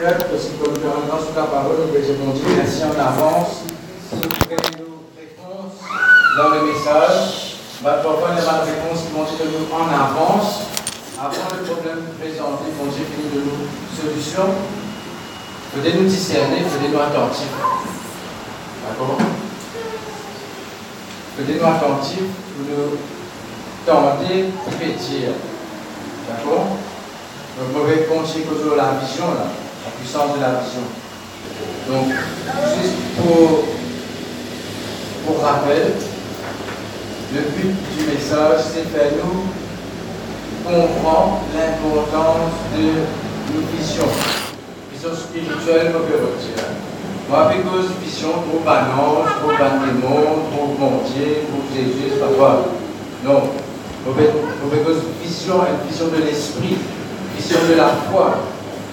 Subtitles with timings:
[0.00, 3.64] Aussi, comme nous sur la parole, nous pouvons dire ainsi en avance.
[4.08, 5.76] Si vous pouvez nous réponses
[6.38, 9.88] dans le message, bah, parfois il y a pas de réponse qui vont nous en
[9.92, 10.60] avance,
[11.18, 13.04] avant le problème présenté, vont dire
[13.34, 14.54] de nous solution.
[15.74, 17.52] Venez nous discerner, venez nous attentifs.
[18.86, 19.18] D'accord
[21.36, 22.96] Venez nous attentifs, vous nous
[23.84, 24.46] tendez,
[24.78, 25.34] pétir.
[26.28, 26.68] D'accord
[27.58, 29.50] Donc, mauvais compte toujours la vision là
[29.84, 30.84] la puissance de la vision.
[31.88, 32.12] Donc,
[32.76, 33.64] juste pour,
[35.26, 35.92] pour rappel,
[37.34, 39.46] le but du message, c'est faire nous
[40.64, 42.82] comprendre l'importance de
[43.52, 44.12] nos visions.
[44.92, 46.70] Vision spirituelle, retirer.
[47.28, 48.90] Moi, avec cause vision, trop banal,
[49.40, 52.64] trop ban démon, trop mon Dieu, trop Jésus, pas.
[53.24, 53.42] Non.
[54.06, 56.76] Avec cause vision, une vision de l'esprit,
[57.36, 58.38] vision de la foi,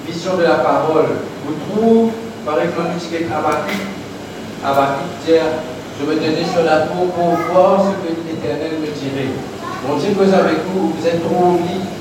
[0.07, 1.19] vision de la parole.
[1.45, 2.11] Vous trouvez,
[2.45, 3.81] par exemple, nous Habakkuk,
[4.63, 5.33] Habakkuk dit
[5.99, 9.33] Je me tenais sur la tour pour voir ce que l'Éternel me dirait.
[9.87, 11.91] Mon Dieu cause avec vous, vous êtes trop libre.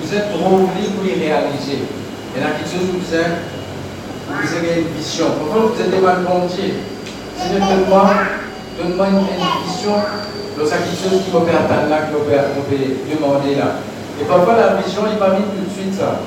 [0.00, 1.84] Vous êtes trop libre pour y réaliser.
[2.34, 3.44] Il y a quelque chose où vous êtes,
[4.28, 5.26] vous avez une vision.
[5.38, 6.72] Pourquoi vous êtes mal Dieu
[7.36, 8.10] Seigneur, donne-moi
[8.78, 9.96] donne une, vision.
[10.64, 13.82] C'est quelque chose qui peut attendre là, qui peut demander là.
[14.20, 16.20] Et parfois, la vision, il pas mis tout de suite ça.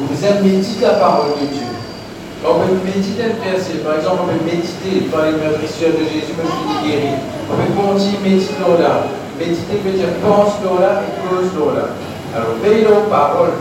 [0.00, 1.68] Vous êtes méditer la parole de Dieu.
[2.40, 3.84] On peut méditer le verset.
[3.84, 7.12] Par exemple, on peut méditer par les meurtrisseurs de Jésus, même qui est guéri.
[7.44, 9.12] On peut continuer méditer là.
[9.38, 11.92] Méditer veut dire pense là et cause là.
[12.32, 13.60] Alors, veille nos paroles.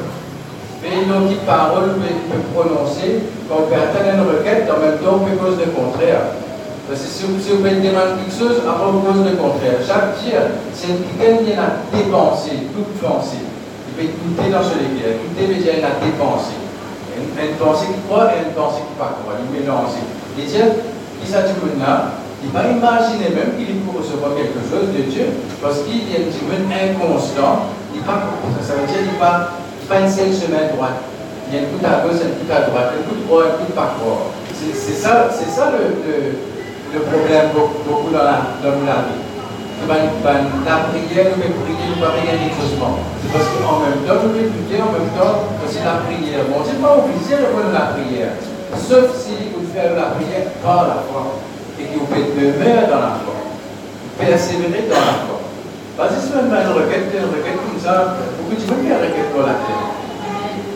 [0.79, 3.27] Veille nos petites paroles peut prononcer.
[3.49, 6.39] Quand on peut atteindre une requête, en même temps, on cause le contraire.
[6.87, 9.83] Parce que si vous, si vous faites demander quelque chose, après vous cause le contraire.
[9.83, 13.50] Chaque tir, c'est quelqu'un qui a dépensé, toute pensée
[14.09, 15.01] écouter dans ce livre.
[15.01, 16.57] Écouter veut dire la dépensée.
[17.17, 19.37] Une pensée qui croit et une pensée qui pas croit.
[19.37, 19.97] Il mélange.
[20.37, 20.65] Et Dieu,
[21.31, 25.31] ça du là, il va imaginer même qu'il peut recevoir quelque chose de Dieu,
[25.63, 28.19] parce qu'il a un petit peu il pas,
[28.59, 29.55] ça veut dire qu'il pas,
[29.87, 30.99] pas une seule semaine droite.
[31.47, 33.43] Il y a une coup à gauche, une coup à droite, une coup de croix,
[33.47, 34.35] une coup de pas croire.
[34.51, 36.03] C'est ça, ça le,
[36.91, 39.30] le, problème beaucoup, beaucoup dans, la, dans la vie
[39.87, 42.99] la prière, pouvons prier, ne rien rigoureusement.
[43.21, 45.35] C'est parce qu'en même temps, nous pouvons prier, en même temps,
[45.67, 46.45] c'est la prière.
[46.49, 48.33] Bon, c'est pas obligé de faire la prière.
[48.77, 51.39] Sauf si vous faites la prière par la foi.
[51.79, 53.35] Et que vous pouvez demeurer dans la foi.
[54.19, 55.37] Persévérer dans la foi.
[55.97, 59.29] Parce que si faites une requête, une requête comme ça, beaucoup de gens qui requête
[59.33, 59.91] dans la terre.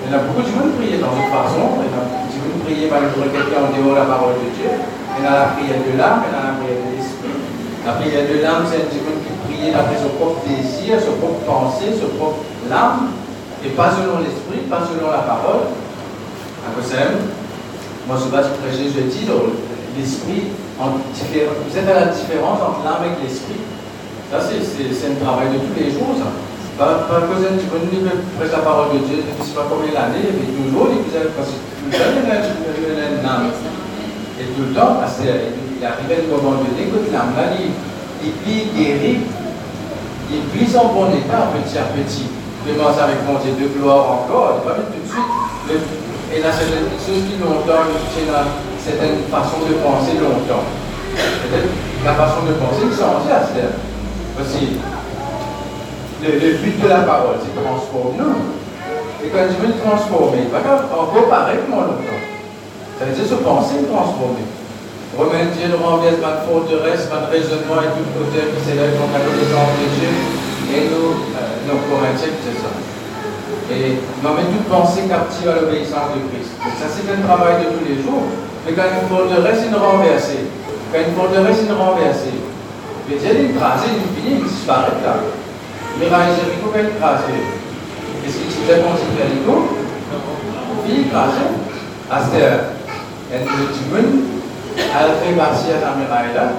[0.05, 2.05] Il y a beaucoup de gens qui prient dans une façon, il y en a
[2.05, 4.69] beaucoup de gens qui prient par une requête en dehors de la parole de Dieu.
[4.69, 6.84] Il y a la prière de l'âme, il y en a la prière.
[7.85, 11.21] La prière de l'âme, c'est un petit peu qui prie d'après son propre désir, son
[11.21, 13.13] propre pensée, son propre l'âme,
[13.61, 15.69] et pas selon l'esprit, pas selon la parole.
[16.65, 19.29] Moi, je vais prêcher jeudi,
[19.93, 20.49] l'esprit,
[20.81, 23.61] vous êtes à la différence entre l'âme et l'esprit.
[24.33, 26.33] Ça, c'est un travail de tous les jours, ça.
[26.81, 29.93] Pas, pas petit peu, nous prêcher la parole de Dieu je ne sais pas combien
[29.93, 33.53] d'années, mais toujours, il vous parce que tout le temps, il y a une âme.
[34.41, 37.75] Et tout le temps, que il arrivait moment donné que la maladie,
[38.23, 39.19] il plie guéri,
[40.31, 42.27] il plie son bon état petit à petit.
[42.65, 45.85] Commence avec mon Dieu de gloire encore, va tout de suite.
[46.33, 46.65] et là, c'est
[46.97, 50.65] chose qui longtemps, c'est une certaine façon de penser longtemps.
[52.03, 53.61] La façon de penser qui change à ce
[54.41, 54.81] Aussi,
[56.23, 58.55] le, but de la parole, c'est de transformer nous.
[59.23, 62.23] Et quand je veux transformer, il va encore pareil mon longtemps.
[62.97, 64.54] Ça veut dire se penser transformer.
[65.15, 69.23] Romains Dieu nous renverse ma forteresse, ma raisonnement et toute hauteur qui s'élève contre la
[69.23, 70.11] connaissance de Dieu.
[70.75, 72.75] Et nous, euh, nos Corinthiens, c'est ça.
[73.71, 76.51] Et nous met toute pensée captive à l'obéissance de Christ.
[76.59, 78.27] ça, c'est un travail de tous les jours.
[78.67, 80.51] Mais quand une forteresse est renversée,
[80.91, 82.35] quand une forteresse est renversée,
[83.07, 85.23] mais Dieu est écrasé, il finit, il disparaît là.
[85.95, 87.39] Miraille Jéricho, quand il est écrasé,
[88.19, 89.79] est-ce qu'il s'est pensé Jéricho
[90.83, 91.55] Il est écrasé.
[92.11, 92.75] Aster,
[93.31, 94.34] elle dit,
[94.91, 96.51] à rebâtir la muraille là,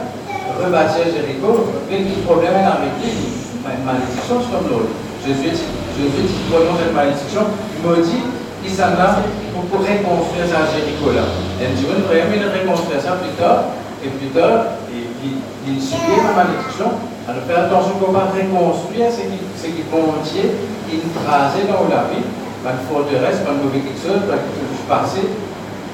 [0.56, 4.92] rebâtir Jéricho, et le problème est avec une malédiction sur l'autre.
[5.26, 8.22] Jésus dit, prononce cette malédiction, il me dit,
[8.64, 9.20] il s'en a
[9.52, 11.26] pour, reconstruire sa Jéricho là.
[11.60, 13.74] Et Dieu nous vraiment reconstruire ça plus tard,
[14.04, 16.94] et plus tard, il, subit la malédiction.
[17.26, 20.46] Alors faire attention qu'on va reconstruire ce qui, ce qui contient,
[20.86, 25.22] écraser dans la vie, une forteresse, une mauvaise quelque chose, chose passé,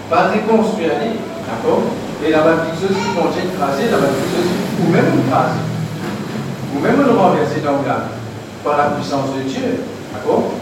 [0.09, 0.93] pas reconstruire,
[1.49, 1.89] d'accord?
[2.25, 2.43] Et la
[2.79, 5.59] chose qui contient écrasé, la chose ou même écrasé,
[6.75, 8.15] ou même le renverser dans l'âme,
[8.63, 9.83] par la puissance de Dieu.
[10.15, 10.55] D'accord?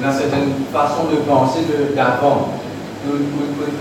[0.00, 1.64] Y a certaines façons de penser
[1.96, 2.56] d'avant.
[3.04, 3.16] de,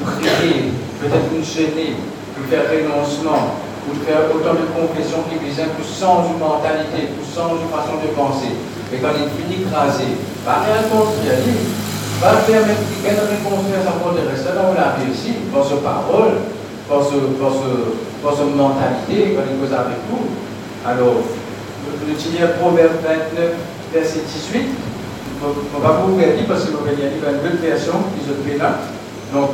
[0.04, 5.84] prier, peut-être une chaîner, de faire renoncement, ou faire autant de confessions qui visent pour
[5.84, 8.56] changer de mentalité, pour changer de façon de penser.
[8.92, 10.16] Et quand il finit écrasé,
[10.48, 11.36] pas rien construire,
[12.20, 16.59] va faire qu'il de reconstruire sa propre restaurant, on l'a réussi, par sa parole,
[16.90, 17.06] par
[18.36, 20.26] sa mentalité, quand il cause avec vous.
[20.86, 21.22] Alors,
[22.08, 23.54] le tiens Proverbe 29,
[23.94, 24.22] verset
[24.52, 24.66] 18,
[25.44, 28.58] on va vous ouvrir parce que vous allez lire une autre version qui se fait
[28.58, 28.80] là.
[29.34, 29.52] Donc,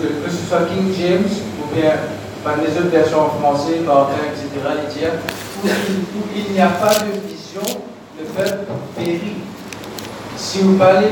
[0.00, 1.28] que, ce soit King James
[1.60, 1.92] ou bien
[2.42, 4.48] par les autres versions en français, Martin, etc.,
[4.82, 5.12] les tiers,
[6.34, 7.78] il n'y a pas de vision,
[8.18, 9.36] le peuple périt.
[10.36, 11.08] Si vous parlez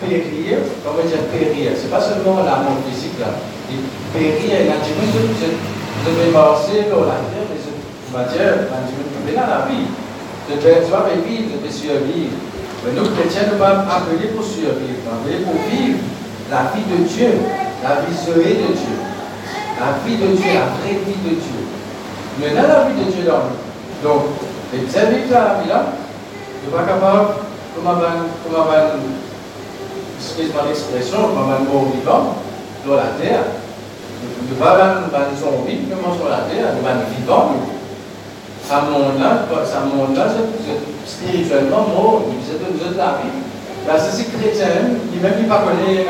[0.00, 3.34] périr, on va dire périr, c'est pas seulement la mort physique là.
[4.12, 9.66] Périr, a dit, vous devez dans la terre, mais on va dire, devez dans la
[9.70, 9.86] vie.
[10.50, 10.82] Devez
[11.22, 12.34] vivre, devez survivre.
[12.84, 15.98] Mais nous, chrétiens, nous sommes appelés pour survivre, appelés pour vivre
[16.50, 17.38] la vie de Dieu,
[17.82, 18.96] la vie zoé de Dieu,
[19.78, 21.62] la vie de Dieu, la vraie vie de Dieu.
[22.40, 24.08] Mais dans la vie de Dieu nous.
[24.08, 24.22] Donc,
[24.72, 25.86] les vie là,
[26.64, 27.26] nous pas capable,
[27.76, 28.00] comme on
[30.18, 32.34] excuse-moi l'expression, comme un mort vivant,
[32.86, 33.44] dans la terre.
[34.60, 37.56] Un zombie, nous sur la terre, sommes vivants.
[38.60, 43.40] Ça monte là, ça monte là, c'est spirituellement mort, c'est de la vie.
[43.88, 46.04] La société chrétienne, il même pas connaît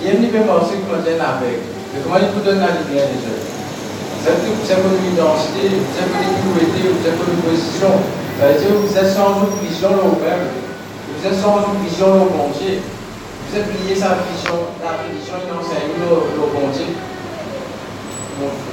[0.00, 1.58] Il aime même aussi comment dire avec.
[1.90, 6.38] Mais comment il vous donne la lumière déjà Vous avez une identité, vous avez une
[6.46, 7.92] pureté, vous avez une position.
[8.38, 10.54] Ça veut dire que vous êtes sans une vision au même.
[10.54, 12.78] Vous êtes sans une vision au bon Dieu.
[12.78, 16.94] Vous êtes lié sa vision, la religion, il enseigne au bon Dieu.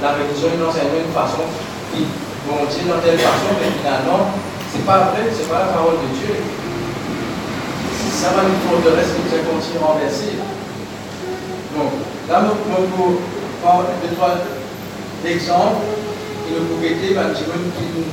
[0.02, 1.48] La religion, il enseigne une façon
[1.92, 2.04] qui
[2.44, 4.28] bon Dieu dans telle façon, mais finalement,
[4.70, 6.36] c'est pas vrai, c'est pas la parole de Dieu
[8.24, 10.38] ça va nous forteresse qui nous a continué à renverser.
[11.76, 11.92] Donc,
[12.30, 13.18] là, nous pouvons
[13.60, 14.38] prendre deux, trois
[15.26, 15.84] exemples
[16.46, 18.06] qui nous pouvons aider, qui nous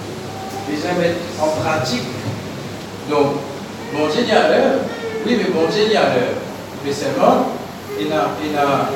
[0.70, 2.04] les mettre en pratique.
[3.10, 3.40] Donc,
[3.94, 4.80] bon Dieu y a l'heure,
[5.26, 6.36] oui, mais bon Dieu y a l'heure.
[6.84, 7.48] Mais seulement,
[8.00, 8.90] il y a, il y a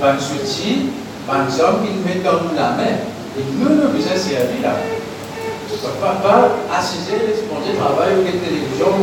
[0.00, 0.88] pas un soutien,
[1.26, 3.02] qui nous met dans nous la main.
[3.36, 4.74] Et nous, nous besoin servir là.
[6.00, 6.42] Pas, pas
[6.78, 7.18] assiser,
[7.50, 8.96] bon Dieu travaille ou les télévisions.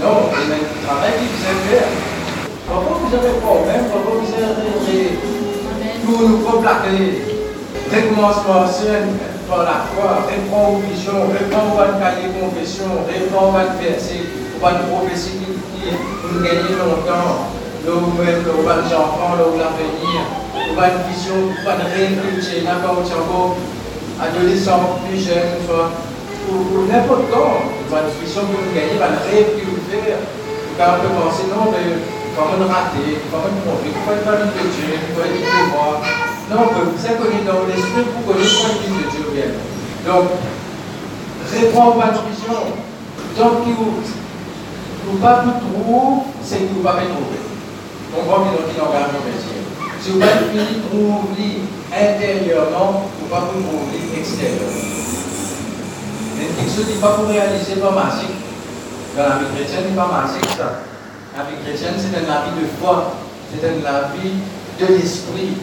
[0.00, 1.86] Non, un travail qui vous est fait.
[2.66, 4.44] Parfois vous avez des problèmes, parfois vous avez
[6.04, 6.38] pour nous.
[7.88, 8.68] Recommencement
[9.48, 14.20] par la foi, reprendre une vision, reprendre votre cahier de confession, reprendre votre verset,
[14.60, 17.48] votre prophétie qui nous gagner longtemps,
[17.86, 20.20] nous-mêmes, des enfants, l'avenir,
[20.68, 23.56] nous avons une vision, nous avons une réinculture, nous avons encore
[24.20, 25.90] adolescents, plus jeunes, soit
[26.48, 30.20] ou, n'importe quand, une discussion que vous gagnez, un rêve que vous faites,
[30.76, 32.00] quand on peut penser, non, mais
[32.36, 36.00] comment me rater, comment me tromper, pourquoi une famille de Dieu, pourquoi une de moi.
[36.48, 39.52] Non, que vous êtes connu dans l'esprit pour connaître une de Dieu bien.
[40.08, 40.32] Donc,
[41.52, 42.56] répondre à votre vision.
[43.36, 47.40] Tant que vous ne pas vous trouver, c'est que vous ne pas me trouver.
[48.16, 49.57] On voit qu'il y a un métier.
[50.00, 50.28] Si vous ne pas
[50.90, 54.88] trouver intérieurement, vous ne pas vous trouver extérieurement.
[56.38, 58.38] Ce n'est pas pour réaliser pas magique.
[59.16, 60.86] Dans la vie chrétienne, n'est pas magique ça.
[61.36, 63.14] La vie chrétienne, c'est un avis de foi.
[63.50, 64.38] C'est un avis
[64.78, 65.58] de l'esprit.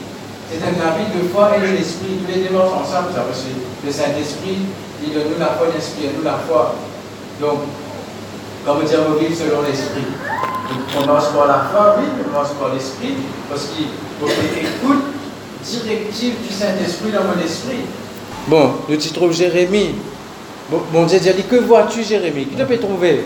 [0.52, 2.20] C'est un avis de foi et de l'esprit.
[2.20, 3.56] Tous les démarches ensemble, ça aussi.
[3.86, 4.68] Le Saint-Esprit,
[5.02, 6.76] il donne nous la foi, l'esprit et nous la foi.
[7.40, 7.60] Donc,
[8.66, 10.12] comme dire, vivre selon l'esprit.
[10.68, 13.16] On commence par la foi, oui, on commence par l'esprit,
[13.50, 13.86] parce qu'il
[14.20, 15.04] faut écoute
[15.64, 17.80] directive du Saint-Esprit dans mon esprit.
[18.48, 19.96] Bon, nous y trouve Jérémie.
[20.70, 22.46] Bon, Dieu dit, que vois-tu Jérémie?
[22.46, 23.24] Qui te peut trouver?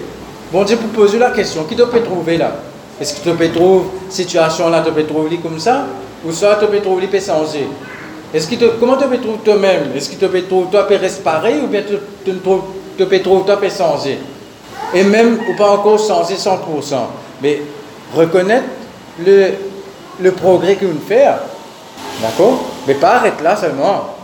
[0.51, 2.55] Bon Dieu pour poser la question, qui te peut trouver là?
[2.99, 5.85] Est-ce que tu peux trouver situation là, tu peux trouver comme ça?
[6.25, 7.67] Ou soit tu peux trouver peut changer
[8.33, 9.95] est-ce que comment tu peux trouver toi-même?
[9.95, 11.95] Est-ce que tu peux trouver toi peut respirer ou bien tu,
[12.33, 14.19] peux trouver toi peut changer
[14.93, 16.57] Et même, ou pas encore changer 100%.
[17.41, 17.61] Mais
[18.15, 18.65] reconnaître
[19.25, 19.47] le,
[20.21, 21.39] le progrès que vous faites.
[22.21, 22.59] D'accord?
[22.87, 24.15] Mais pas arrêter là seulement.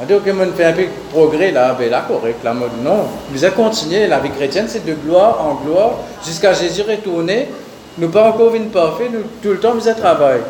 [0.00, 2.70] On dit, ok, on fait un peu de progrès là, ben là, correct, la mode.
[2.82, 5.92] Non, vous avez continué, la vie chrétienne, c'est de gloire en gloire,
[6.26, 7.48] jusqu'à Jésus retourner.
[7.96, 10.40] Nous pas encore une parfait, nous, tout le temps, vous êtes travail.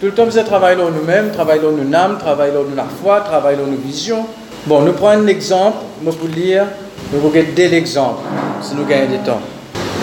[0.00, 2.88] Tout le temps, vous êtes travail dans nous-mêmes, travail dans nos âmes, travail dans la
[3.00, 4.26] foi, travail dans nos visions.
[4.66, 6.66] Bon, nous prenons un exemple, nous pour lire,
[7.12, 8.22] nous regardons l'exemple,
[8.60, 9.40] si nous gagnons du temps.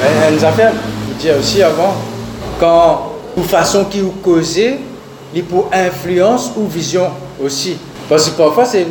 [0.02, 1.96] Et une affaire, je vous dire aussi avant,
[2.62, 4.78] quand, ou façon qui vous causez,
[5.34, 7.10] il pour influence ou vision
[7.42, 7.78] aussi.
[8.10, 8.86] Parce que parfois, c'est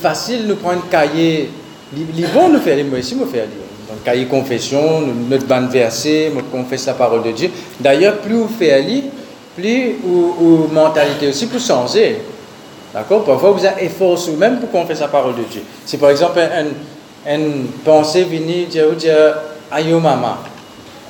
[0.00, 1.50] facile de prendre un cahier.
[1.94, 3.68] Il est bon de faire, moi aussi, me faire lire.
[3.90, 7.50] notre cahier confession, notre bande versée, notre confesse la parole de Dieu.
[7.78, 9.04] D'ailleurs, plus vous faites aller,
[9.54, 12.22] plus ou, mentalité aussi pour changer.
[12.94, 13.24] D'accord?
[13.24, 15.62] Parfois, vous avez effort vous-même pour confesser la parole de Dieu.
[15.84, 16.40] Si par exemple,
[17.26, 19.34] une pensée venir dire, dire
[19.70, 20.36] Ayo maman,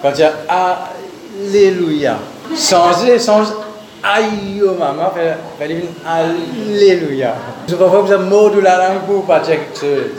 [0.02, 2.18] quand dire Alléluia,
[2.56, 3.52] changer, changer.
[4.02, 7.34] Ayo maman, fait dire Alléluia.
[7.78, 10.10] Parfois, vous avez mot de la langue pour pas dire quelque chose.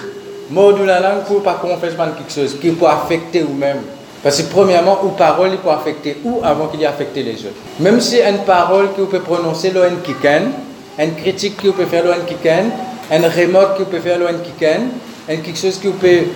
[0.50, 3.82] Mot de la langue pour pas confesser quelque chose qui peut affecter vous-même.
[4.24, 7.60] Parce que premièrement, une parole peut affecter ou avant qu'il ait affecté les autres.
[7.80, 10.52] Même si une parole que vous pouvez prononcer l'on kiken,
[10.98, 12.72] une critique que vous pouvez faire l'on kiken,
[13.12, 14.92] une remarque que vous pouvez faire l'on kiken,
[15.28, 16.30] une quelque chose que vous pouvez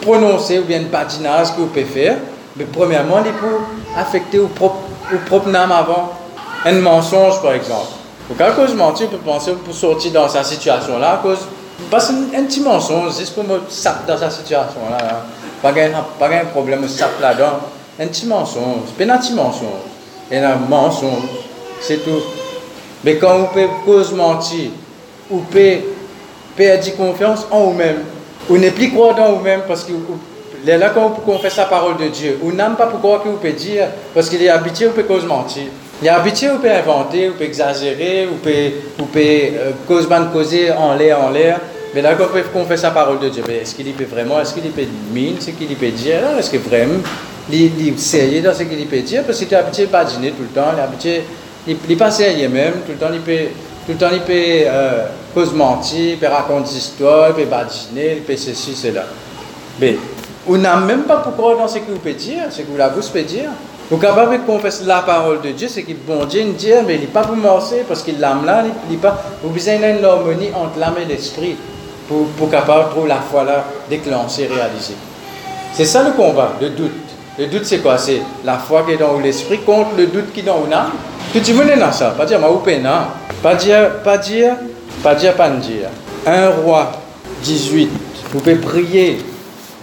[0.00, 2.16] prononcer ou bien une patinage que vous pouvez faire,
[2.56, 3.58] mais premièrement, il peut
[3.96, 4.78] affecter au propre,
[5.12, 6.12] au propre âme avant.
[6.64, 7.92] Un mensonge, par exemple.
[8.28, 11.38] Donc, à cause de mentir, vous pouvez penser pour sortir dans cette situation-là, à cause,
[11.90, 14.98] parce un petit mensonge, juste pour me saper dans cette situation-là.
[15.00, 15.24] Hein.
[15.62, 17.60] Pas de problème, ça là-dedans.
[18.00, 19.88] Un petit mensonge, pas un petit mensonge.
[20.30, 21.28] Un mensonge,
[21.80, 22.22] c'est tout.
[23.04, 24.70] Mais quand vous pouvez cause mentir,
[25.30, 25.84] vous pouvez
[26.56, 28.04] perdre confiance en vous-même,
[28.48, 29.92] vous ne plus croire dans vous-même parce que
[30.66, 33.88] là, quand vous confessez la parole de Dieu, vous n'aimez pas pourquoi vous pouvez dire,
[34.14, 35.64] parce qu'il est habitué, vous pouvez cause mentir.
[36.00, 40.08] Il est habitué, vous pouvez inventer, vous pouvez exagérer, vous pouvez, vous pouvez euh, cause
[40.32, 41.60] causer en l'air, en l'air.
[41.94, 44.70] Mais là, quand on fait sa parole de Dieu, est-ce qu'il peut vraiment, est-ce qu'il
[44.70, 47.00] peut mine, ce qu'il peut dire, est-ce que vraiment,
[47.50, 50.30] il est sérieux dans ce qu'il peut dire, parce qu'il est habitué à pas dîner
[50.30, 51.22] tout le temps, il est habitué,
[51.66, 53.48] il n'est pas sérieux même, tout le temps il peut,
[53.86, 54.32] tout le temps il peut
[54.66, 59.06] euh, cause mentir, il peut raconter des histoires, il peut badiner, il peut ceci, cela.
[59.80, 59.96] Mais,
[60.48, 63.22] on n'a même pas pourquoi dans ce qu'il peut dire, ce que vous la peut
[63.22, 63.50] dire.
[63.90, 66.96] Vous capable de confesser la parole de Dieu, c'est que bon Dieu nous dit, mais
[66.96, 70.04] il n'est pas pour morcer, parce qu'il l'âme là, il n'est pas, vous avez une
[70.04, 71.56] harmonie entre l'âme et l'esprit
[72.06, 74.94] pour, pour capable trouver la foi là déclencher, réaliser.
[75.72, 76.92] C'est ça le combat, le doute.
[77.38, 77.96] Le doute, c'est quoi?
[77.96, 80.90] C'est la foi qui est dans l'esprit contre le doute qui est dans l'âme.
[81.32, 82.10] Que tu veux dans ça?
[82.10, 82.88] Pas dire, ma peine,
[83.42, 84.56] Pas dire, pas dire,
[85.02, 85.88] pas dire, pas dire.
[86.26, 86.92] Un roi
[87.42, 87.88] 18.
[88.32, 89.18] Vous pouvez prier.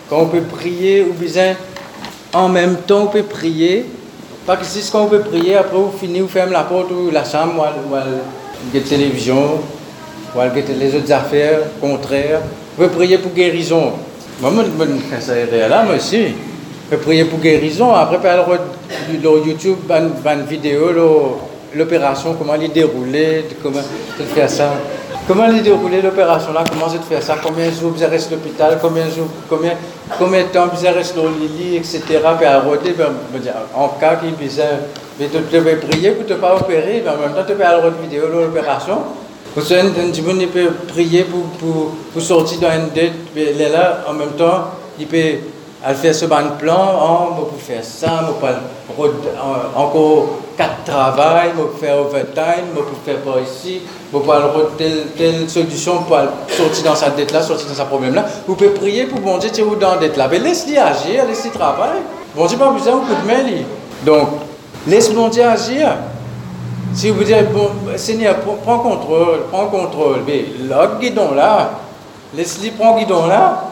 [0.10, 1.54] Quand on peut prier, vous besoin
[2.34, 3.86] en même temps, vous pouvez prier.
[4.46, 7.10] Pas que c'est ce qu'on peut prier, après vous finissez, vous fermez la porte ou
[7.10, 9.60] la chambre ou, la télévision,
[10.36, 10.40] ou
[10.80, 12.42] les autres affaires contraires.
[12.78, 13.94] Vous pouvez prier pour guérison.
[14.42, 16.26] Moi, je fais là, moi aussi.
[16.92, 17.92] Je prier pour guérison.
[17.92, 18.20] Après,
[19.22, 20.92] sur YouTube, une vidéo,
[21.74, 23.80] l'opération, comment elle est déroulée, comment
[24.20, 24.74] elle fait ça.
[25.28, 27.38] Comment elle est déroulée l'opération là Comment elle fait ça?
[27.42, 28.78] Combien de jours vous restez à l'hôpital?
[28.80, 29.72] Combien de jours, combien,
[30.20, 32.02] combien de temps vous restez dans le lit, etc.
[32.38, 33.14] Puis à ben,
[33.74, 34.62] en cas qu'il puisse,
[35.20, 37.90] mais tu peux prier pour ne pas opérer, mais en même temps tu peux aller
[38.04, 39.00] vidéo l'opération.
[39.56, 44.34] Vous savez, il peut prier pour, pour, pour sortir d'un dette, est là, en même
[44.38, 44.66] temps,
[45.00, 45.40] il peut
[45.96, 48.48] faire ce bon plan, oh, pour faire ça, pour
[49.76, 50.28] encore
[50.58, 56.18] quatre travail, pour faire overtime, pour faire pas ici, pour faire telle, telle solution pour
[56.50, 58.26] sortir dans sa dette là, sortir dans sa problème là.
[58.48, 60.28] Vous pouvez prier pour bon Dieu, tu vous dans la dette là.
[60.30, 62.02] Mais laisse-lui agir, laisse-lui travailler.
[62.36, 63.64] Bon Dieu, pas besoin de coup de main.
[64.06, 64.30] Donc,
[64.88, 65.96] laisse bon Dieu agir.
[66.94, 71.72] Si vous dites, bon, Seigneur, prends contrôle, prends contrôle, mais le guidon là,
[72.34, 73.66] laisse-lui prendre guidon là,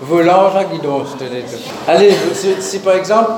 [0.00, 1.04] volant à guidon,
[1.86, 2.12] Allez,
[2.58, 3.30] si, par exemple,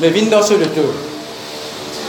[0.00, 0.92] me viens dans ce le tour,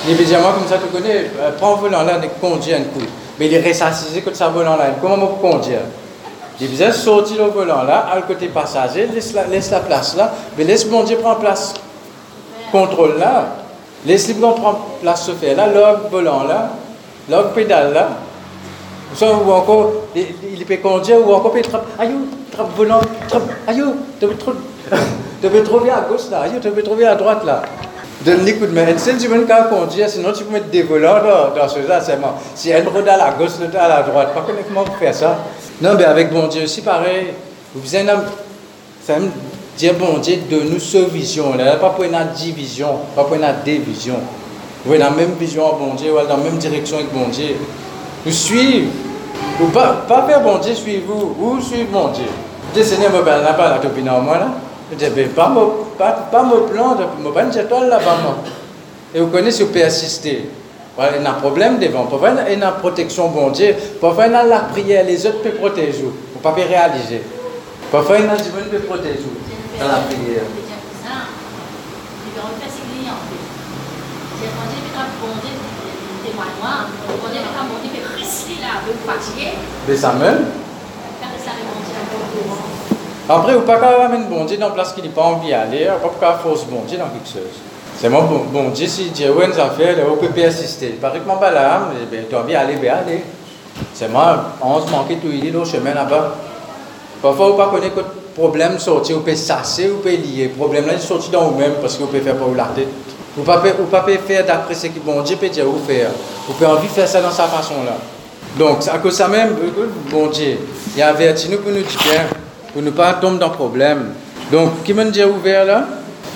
[0.08, 3.06] il dit, moi comme ça tu connais, euh, prends volant là, conduis un coup.
[3.40, 5.80] Mais il est ressassisé que ça volant là, comment on peut conduire?
[6.62, 10.32] Il dit, sortir le volant là, à côté passager, laisse la, laisse la place là,
[10.58, 11.74] mais laisse mon Dieu prendre place.
[12.72, 13.48] Contrôle là.
[14.06, 16.70] Les libres prendre place se faire là, l'og volant là,
[17.30, 18.10] l'og pédale là.
[19.22, 22.12] Ou encore, il peut conduire ou encore, il peut aïe,
[22.52, 23.82] trappe volant, trappe, aïe,
[24.20, 24.28] tu
[25.50, 27.62] peux trouver à gauche là, aïe, tu peux trouver à droite là.
[28.26, 28.34] De
[28.68, 28.88] main.
[28.88, 32.02] Et si tu veux conduire, sinon tu peux mettre des volants dans, dans ce là,
[32.02, 32.36] c'est moi.
[32.56, 35.38] Si elle roule à la gauche, l'autre à la droite, pas comment vous faire ça.
[35.82, 37.28] Non, mais avec bon Dieu aussi pareil.
[37.76, 39.22] Vous avez un
[39.78, 44.16] Dieu, bon Dieu, de nous cette vision-là, pas pour une division, pas pour une division.
[44.84, 47.56] Vous avez la même vision, bon Dieu, dans la même direction avec bon Dieu.
[48.26, 48.88] Nous suivre.
[49.62, 52.26] Ou pas, pas faire bon Dieu, suivez-vous, ou suivre bon Dieu.
[52.76, 54.48] Le Seigneur me parle pas la copine en moi là.
[54.92, 57.52] Je dis, ben, pas mon pas, pas plan, je pas une
[57.88, 58.18] là-bas.
[59.14, 60.50] Et vous connaissez, vous pouvez.
[60.96, 62.06] Voilà, il y a un problème devant.
[62.06, 63.76] Parfois, il y a une protection bon Dieu.
[64.00, 66.04] Parfois, il y a la prière, les autres peuvent protéger.
[66.04, 67.22] Vous ne pouvez pas réaliser.
[67.92, 69.20] Parfois, il y a Dieu peut protéger
[69.80, 70.44] dans la prière.
[83.62, 86.66] Pas quand même bon Dieu dans place qu'il n'a pas envie d'aller, ou pas force
[86.66, 87.56] bon Dieu dans quelque chose.
[87.98, 90.90] C'est moi, bon, bon Dieu, si Dieu a une affaire, on peut persister.
[91.02, 93.24] Par exemple, pas là, mais tu as envie d'aller, ben aller.
[93.94, 96.36] C'est moi, on se manque tout, il est au chemin là-bas.
[97.22, 98.02] Parfois, on ne connaît que
[98.36, 100.50] problème sorti, on peut sasser, on peut lier.
[100.50, 102.90] Le problème il sorti dans vous-même parce qu'on peut faire pour la tête.
[103.36, 106.10] Vous ne pouvez pas faire d'après ce que bon Dieu peut dire ou faire.
[106.48, 107.98] Vous pouvez envie de faire ça dans sa façon là.
[108.58, 109.50] Donc, à cause de ça même,
[110.10, 110.58] bon Dieu,
[110.96, 112.26] il a averti nous pour nous dire
[112.72, 114.14] pour ne pas tomber dans le problème.
[114.52, 115.88] Donc, qui m'a dit ouvert là?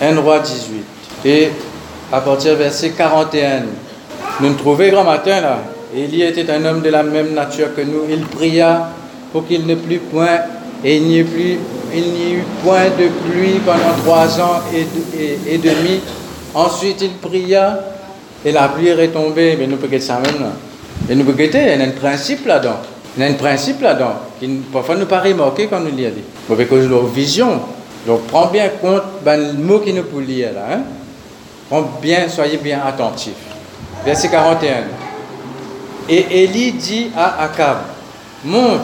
[0.01, 0.83] 1 roi 18.
[1.25, 1.49] Et
[2.11, 3.61] à partir du verset 41,
[4.39, 5.59] nous nous trouvons grand matin là.
[5.95, 8.03] Élie était un homme de la même nature que nous.
[8.09, 8.89] Il pria
[9.31, 10.39] pour qu'il ne plût point,
[10.83, 11.59] et il n'y eut,
[11.93, 15.99] eut point de pluie pendant trois ans et, et, demi.
[16.53, 17.79] Ensuite, il pria,
[18.45, 19.55] et la pluie est tombée.
[19.57, 20.51] Mais nous peut ça même là.
[21.09, 22.77] Il y a un principe là-dedans.
[23.17, 24.13] Il y a un principe là-dedans.
[24.39, 26.11] Qui parfois nous paraît remarquer quand nous lisons.
[26.47, 27.59] Parce que leur vision.
[28.05, 30.77] Donc, prends bien compte ben, le mot qui nous peut lire là.
[31.71, 31.83] Hein?
[32.01, 33.33] Bien, soyez bien attentifs.
[34.05, 34.83] Verset 41.
[36.07, 37.77] Et Élie dit à Akab,
[38.45, 38.81] monte,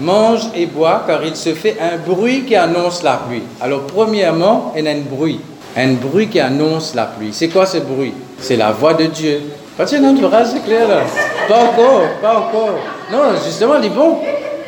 [0.00, 3.42] mange et bois, car il se fait un bruit qui annonce la pluie.
[3.60, 5.40] Alors, premièrement, il y a un bruit.
[5.76, 7.30] Un bruit qui annonce la pluie.
[7.32, 8.14] C'est quoi ce bruit?
[8.40, 9.42] C'est la voix de Dieu.
[9.78, 11.02] Pas tu notre phrase c'est clair là.
[11.48, 12.78] Pas encore, pas encore.
[13.12, 14.18] Non, justement, les bons.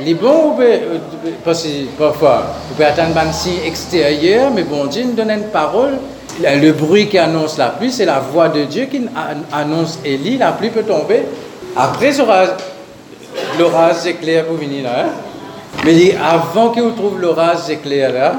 [0.02, 0.56] Les bons,
[1.44, 5.48] parce que parfois, vous pouvez attendre un signe extérieur, mais bon Dieu nous donne une
[5.48, 5.98] parole.
[6.40, 9.02] Le bruit qui annonce la pluie, c'est la voix de Dieu qui
[9.52, 11.22] annonce Élie, la pluie peut tomber.
[11.76, 12.12] Après,
[13.58, 15.00] l'orage éclair pour venir là.
[15.00, 15.08] Hein?
[15.84, 18.32] Mais avant qu'il vous trouve l'orage éclair là,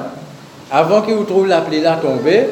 [0.72, 2.48] avant qu'il vous trouve la pluie là tomber,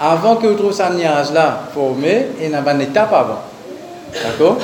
[0.00, 3.40] avant qu'il vous trouve sa nuage là formé, il y a une étape avant.
[4.22, 4.58] D'accord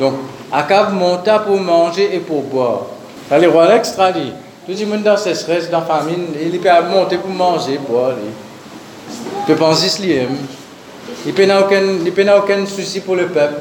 [0.00, 0.14] Donc,
[0.52, 2.82] Akab monta pour manger et pour boire.
[3.28, 4.32] Ça, les rois extra dit.
[4.66, 8.12] Tout le monde dans sécheresse, dans famine, il peut monter pour manger, boire.
[8.20, 13.60] Il peut penser ce Il n'a aucun, aucun souci pour le peuple.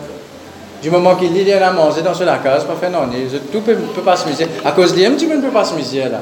[0.81, 3.07] Du moment qu'il y a à manger dans la case, pas fait non,
[3.51, 4.45] tout peut, peut pas se miser.
[4.63, 6.21] À cause de lui, tu ne peux pas se miser là.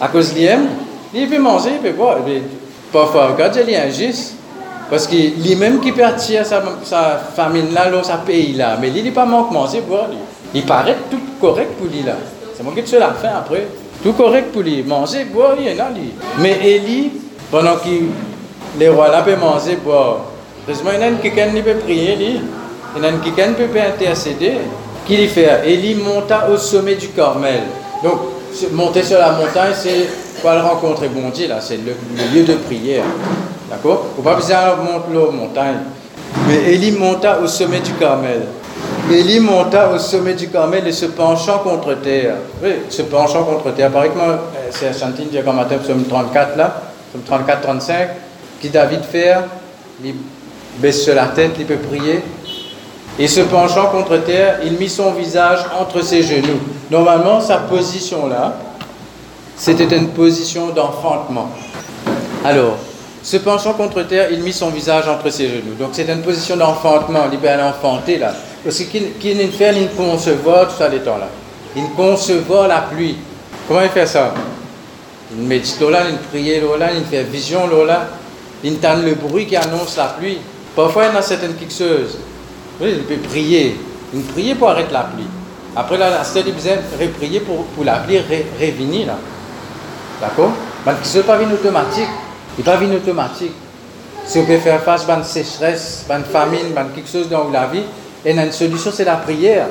[0.00, 0.48] À cause de lui,
[1.14, 2.18] il peut manger, il peut boire.
[2.92, 4.34] Parfois, quand il est injuste,
[4.90, 6.44] parce que lui-même qui perd sa,
[6.84, 10.06] sa famille là, sa pays là, mais lui, il n'est pas manque manger boire.
[10.54, 12.14] Il paraît tout correct pour lui là.
[12.56, 13.66] C'est moi qui te la fin après.
[14.02, 14.82] Tout correct pour lui.
[14.82, 16.12] Manger, boire, il est là lui.
[16.38, 17.12] Mais Élie,
[17.50, 17.88] pendant que
[18.78, 20.20] les rois là peuvent manger, boire,
[20.66, 22.40] heureusement, il y a quelqu'un qui peut prier lui.
[22.96, 24.54] Il y a quelqu'un qui peut intercéder.
[25.06, 25.62] Qui lui fait?
[25.66, 27.60] Élie monta au sommet du Carmel.
[28.02, 28.20] Donc,
[28.72, 30.08] monter sur la montagne, c'est
[30.42, 31.94] pas le rencontrer bon Dieu, là, c'est le,
[32.34, 33.04] lieu de prière.
[33.70, 34.06] D'accord?
[34.18, 35.76] On pas besoin de monter la montagne.
[36.46, 38.42] Mais Élie monta au sommet du Carmel.
[39.10, 42.36] Élie monta au sommet du Carmel et se penchant contre terre.
[42.62, 43.90] Oui, se penchant contre terre.
[43.90, 47.92] Par exemple, euh, c'est Chantine dit comme matin, psaume 34 là, psaume 34-35,
[48.60, 49.34] qui David fait,
[50.04, 50.14] il
[50.78, 52.22] baisse la tête, il peut prier.
[53.18, 56.60] Et se penchant contre terre, il mit son visage entre ses genoux.
[56.90, 58.56] Normalement, sa position là,
[59.56, 61.50] c'était une position d'enfantement.
[62.44, 62.76] Alors,
[63.28, 65.74] se penchant contre terre, il mit son visage entre ses genoux.
[65.78, 68.32] Donc c'est une position d'enfantement, il peut enfanter là.
[68.64, 71.28] Parce qu'il ne fait ni concevoir tout ça les temps là.
[71.76, 73.16] Il concevoir la pluie.
[73.66, 74.32] Comment il fait ça?
[75.30, 78.08] Il médite là, il prie là, il fait vision là,
[78.64, 80.38] il entend le bruit qui annonce la pluie.
[80.74, 82.16] Parfois il y a certaines fixeuses.
[82.80, 83.76] Oui, il peut prier.
[84.14, 85.26] Il prie pour arrêter la pluie.
[85.76, 88.20] Après là, il a prier pour, pour la pluie
[88.58, 89.18] revenir là.
[90.18, 90.52] D'accord?
[90.86, 92.08] Mais ce n'est pas une automatique.
[92.58, 93.52] Il pas une automatique.
[94.26, 97.48] Si on peut faire face à une sécheresse, à une famine, à quelque chose dans
[97.50, 97.84] la vie,
[98.24, 99.66] et une solution, c'est la prière.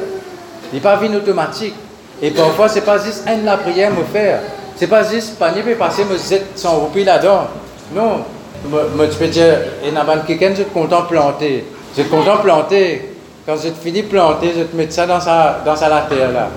[0.74, 1.76] Il pas une automatique.
[2.22, 4.40] Et parfois, ce n'est pas juste une la prière me faire.
[4.76, 7.48] Ce n'est pas juste panier peut passer me zette son roupi là-dedans.
[7.94, 8.24] Non.
[8.70, 11.66] Moi, tu peux dire, et dans quelqu'un, je suis content planter.
[11.96, 13.14] Je suis content planter.
[13.46, 16.32] Quand je finis de planter, je te mets ça dans sa, dans sa la terre
[16.32, 16.50] là.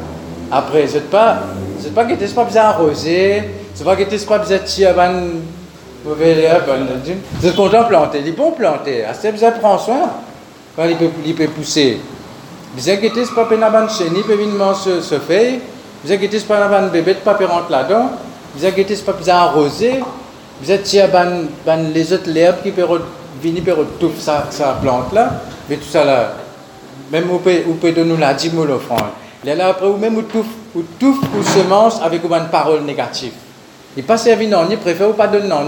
[0.51, 1.39] Après, je ne pas,
[1.83, 3.43] je pas que tu pas besoin d'arroser,
[3.75, 4.93] c'est pas que tu pas besoin tirer
[6.05, 8.21] vous êtes content de planter.
[8.21, 9.05] Il est bon planter.
[9.21, 10.11] C'est besoin prendre soin
[10.75, 12.01] quand il peut, il pousser.
[12.75, 15.59] Vous inquiétez pas pour une chenille, il peut venir se, se faire.
[16.03, 18.13] Vous inquiétez pas pour un bébé pas rentrer là-dedans.
[18.55, 19.53] Vous inquiétez pas besoin.
[20.63, 21.09] Vous êtes tirer
[21.95, 23.03] les autres herbes qui peuvent
[23.43, 23.63] venir
[23.99, 25.43] tout sa, sa plante là.
[25.69, 26.33] Mais tout ça là,
[27.13, 29.11] même vous pouvez, vous pouvez donner la dîme ou l'offrande.
[29.45, 33.33] Là, après, ou même vous tout ou semence avec une parole négative.
[33.97, 35.67] Il pas servi non, il préfère ou pas donner non.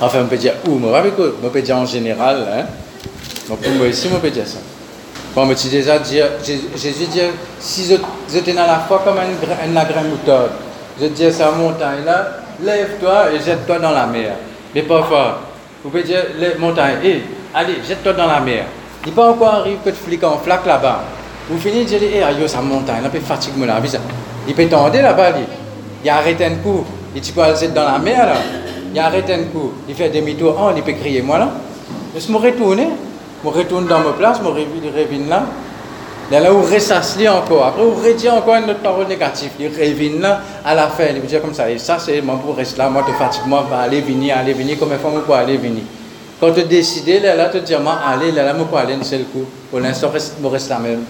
[0.00, 1.02] Enfin, on peut dire où, moi,
[1.44, 2.46] on peut dire en général.
[2.52, 2.64] Hein.
[3.48, 4.58] Donc, pour moi ici, on peut dire ça.
[5.34, 7.20] Bon, mais tu déjà Jésus dit,
[7.58, 7.94] si je,
[8.30, 10.50] je dans la foi comme un, un grain moutarde,
[11.00, 14.32] je dis ça montagne là, lève-toi et jette-toi dans la mer.
[14.74, 15.40] Mais parfois,
[15.82, 16.18] vous pouvez dire,
[17.02, 17.22] hé,
[17.54, 18.64] allez, jette-toi dans la mer.
[19.06, 21.02] Il pas encore arrivé que tu flics en flaque là-bas.
[21.48, 23.80] Vous finissez de dire, hé, aïe, ça montagne, un peu fatigue moi là,
[24.46, 25.32] Il peut tendre là-bas,
[26.04, 28.34] il arrête un coup, il dit quoi, c'est dans la mer là.
[28.94, 31.50] Il arrête un coup, il fait demi-tour, oh, il peut crier moi là.
[32.14, 32.82] Je me retourne,
[33.42, 35.44] je retourne dans ma place, je reviens là.
[36.30, 37.66] Là, où ressasse encore.
[37.66, 39.50] Après, vous redit encore une autre parole négative.
[39.60, 41.70] Il revient là, à la fin, il vous dit comme ça.
[41.70, 44.54] Et ça, c'est moi pour rester là, moi, te fatigue, moi, va aller, venir, aller,
[44.54, 45.82] venir, comme il faut, moi, aller, venir.
[46.40, 49.24] Quand tu décides, là, là, tu dis, moi, aller, là, là, moi, aller un seul
[49.24, 49.44] coup.
[49.70, 51.04] Pour l'instant, je reste la même.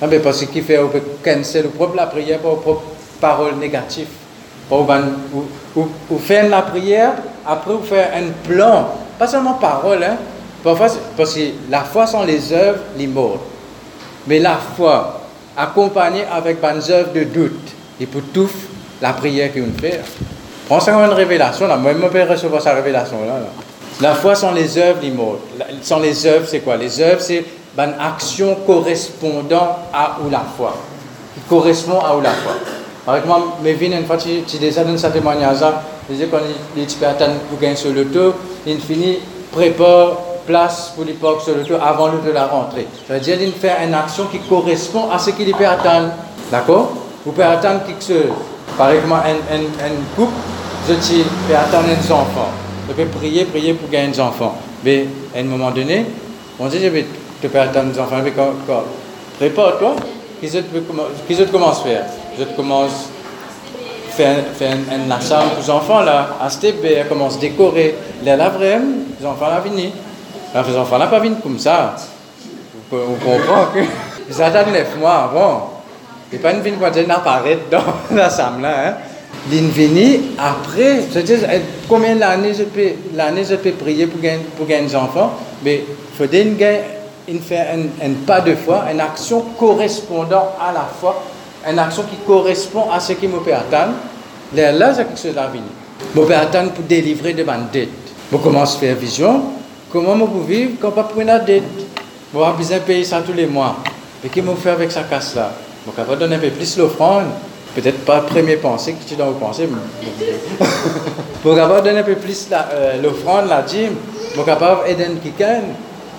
[0.00, 2.82] Non, mais parce qu'il fait, on peut cancel propre la prière pour propre
[3.20, 4.08] parole négative.
[4.72, 7.12] Pour vous faire la prière,
[7.46, 8.88] après, vous faire un plan.
[9.18, 10.16] Pas seulement parole, hein.
[10.64, 13.36] Parfois, parce que la foi sont les œuvres, les mots.
[14.26, 15.20] Mais la foi,
[15.56, 17.68] accompagnée avec des œuvres de doute,
[18.00, 18.48] et pour tout
[19.02, 20.00] la prière qu'on fait.
[20.80, 21.76] Ça comme une révélation, là.
[21.76, 23.40] Moi, je recevoir sa révélation, là.
[24.00, 25.38] La foi sont les œuvres, les mots.
[25.82, 26.78] Sont les œuvres, c'est quoi?
[26.78, 27.44] Les œuvres, c'est
[27.76, 30.74] une action correspondant à ou la foi.
[31.34, 32.52] Qui correspond à ou la foi.
[33.04, 35.58] Par exemple, mais viens une fois, tu, tu déjà dans ce témoignage,
[36.08, 36.38] je disais quand
[36.76, 38.34] il peut attendre pour gagner sur le tour,
[38.66, 39.18] il finit,
[39.50, 42.86] prépare place pour l'époque sur le tour avant de la rentrée.
[43.06, 46.10] Ça veut dire qu'il fait une action qui correspond à ce qu'il peut attendre.
[46.50, 46.92] D'accord?
[47.24, 48.32] Vous pouvez attendre quelque chose.
[48.76, 50.32] Par exemple, un, un, couple,
[50.88, 52.48] je dis, peut attendre un enfant.
[52.88, 54.56] Je peux prier, prier pour gagner un enfant.
[54.84, 56.06] Mais à un moment donné,
[56.58, 56.78] on dit,
[57.40, 58.16] tu peux attendre un enfant.
[58.22, 58.52] Mais quand,
[59.38, 59.96] prépare-toi.
[60.40, 62.04] Que tu commences à faire?
[62.38, 67.36] Je commence à faire, faire une, chambre pour les enfants là, à STB, elle commence
[67.36, 67.94] à décorer.
[68.24, 68.84] Là, vraiment,
[69.20, 69.90] les enfants là, venir.
[70.54, 71.94] Alors, les enfants là, pas venir comme ça.
[72.90, 73.90] Vous, comprenez que
[74.30, 75.82] ils attendent neuf mois avant.
[76.32, 77.80] Et pas une vie quand ils apparaissent dans
[78.30, 78.88] chambre là.
[78.88, 78.94] Hein.
[79.50, 81.40] L'invini, après, c'est-à-dire
[81.88, 85.32] combien d'années je peux, l'année je peux prier pour gagner, pour gagner des enfants,
[85.64, 91.20] mais il faut faire un, un, pas de foi, une action correspondant à la foi,
[91.70, 93.94] une action qui correspond à ce qui me peut attendre.
[94.54, 95.64] Là, c'est quelque chose à venir.
[96.14, 97.88] Je peux attendre pour délivrer de ma dette.
[98.30, 99.42] Je commence à faire vision?
[99.90, 101.62] Comment je peux vivre quand je pas prendre la dette?
[102.34, 103.76] Je vais besoin de payer ça tous les mois.
[104.24, 105.52] Et qu'est-ce que je fais avec sa casse-là
[105.86, 107.26] Je vais donner un peu plus l'offrande.
[107.74, 109.66] Peut-être pas première pensée que tu dois penser,
[111.42, 113.94] pour capable donner un peu plus euh, l'offrande, la dîme,
[114.34, 115.62] pour capable d'aider quelqu'un,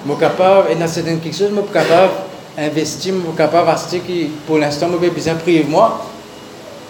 [0.07, 2.09] pour capable d'aider quelque chose, pour capable
[2.57, 3.71] d'investir, pour capable
[4.05, 6.05] qui, pour l'instant, je vais besoin prier moi.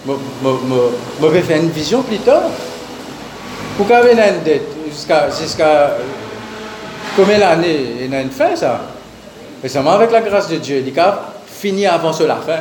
[0.06, 2.42] Je vais faire une vision plus tard.
[3.76, 5.96] Pour capable une dette jusqu'à jusqu'à
[7.16, 8.82] combien d'années il a une fin ça.
[9.62, 12.60] Mais seulement avec la grâce de Dieu, il a fini avant la fin.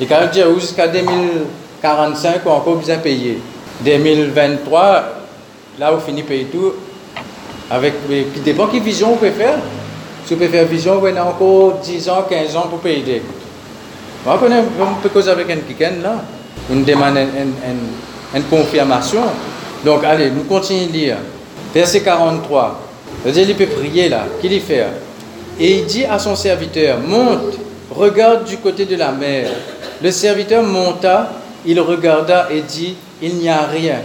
[0.00, 3.38] Quand je dis jusqu'à 2045, on a encore besoin de payer.
[3.80, 5.04] 2023,
[5.78, 6.72] là, on finit de payer tout.
[7.70, 9.58] Avec, puis dépend quelle vision vous pouvez faire.
[10.28, 13.22] Vous pouvez faire vision, avez encore 10 ans, 15 ans pour payer des
[14.26, 16.22] Moi, on peut causer avec un week là.
[16.70, 17.16] On demande
[18.34, 19.22] une, confirmation.
[19.82, 21.16] Donc, allez, nous continuons de lire.
[21.74, 22.78] Verset 43.
[23.24, 24.26] Il peut prier là.
[24.38, 24.86] Qu'il fait?
[25.58, 27.58] Et il dit à son serviteur Monte,
[27.90, 29.48] regarde du côté de la mer.
[30.02, 31.32] Le serviteur monta,
[31.64, 34.00] il regarda et dit, il n'y a rien.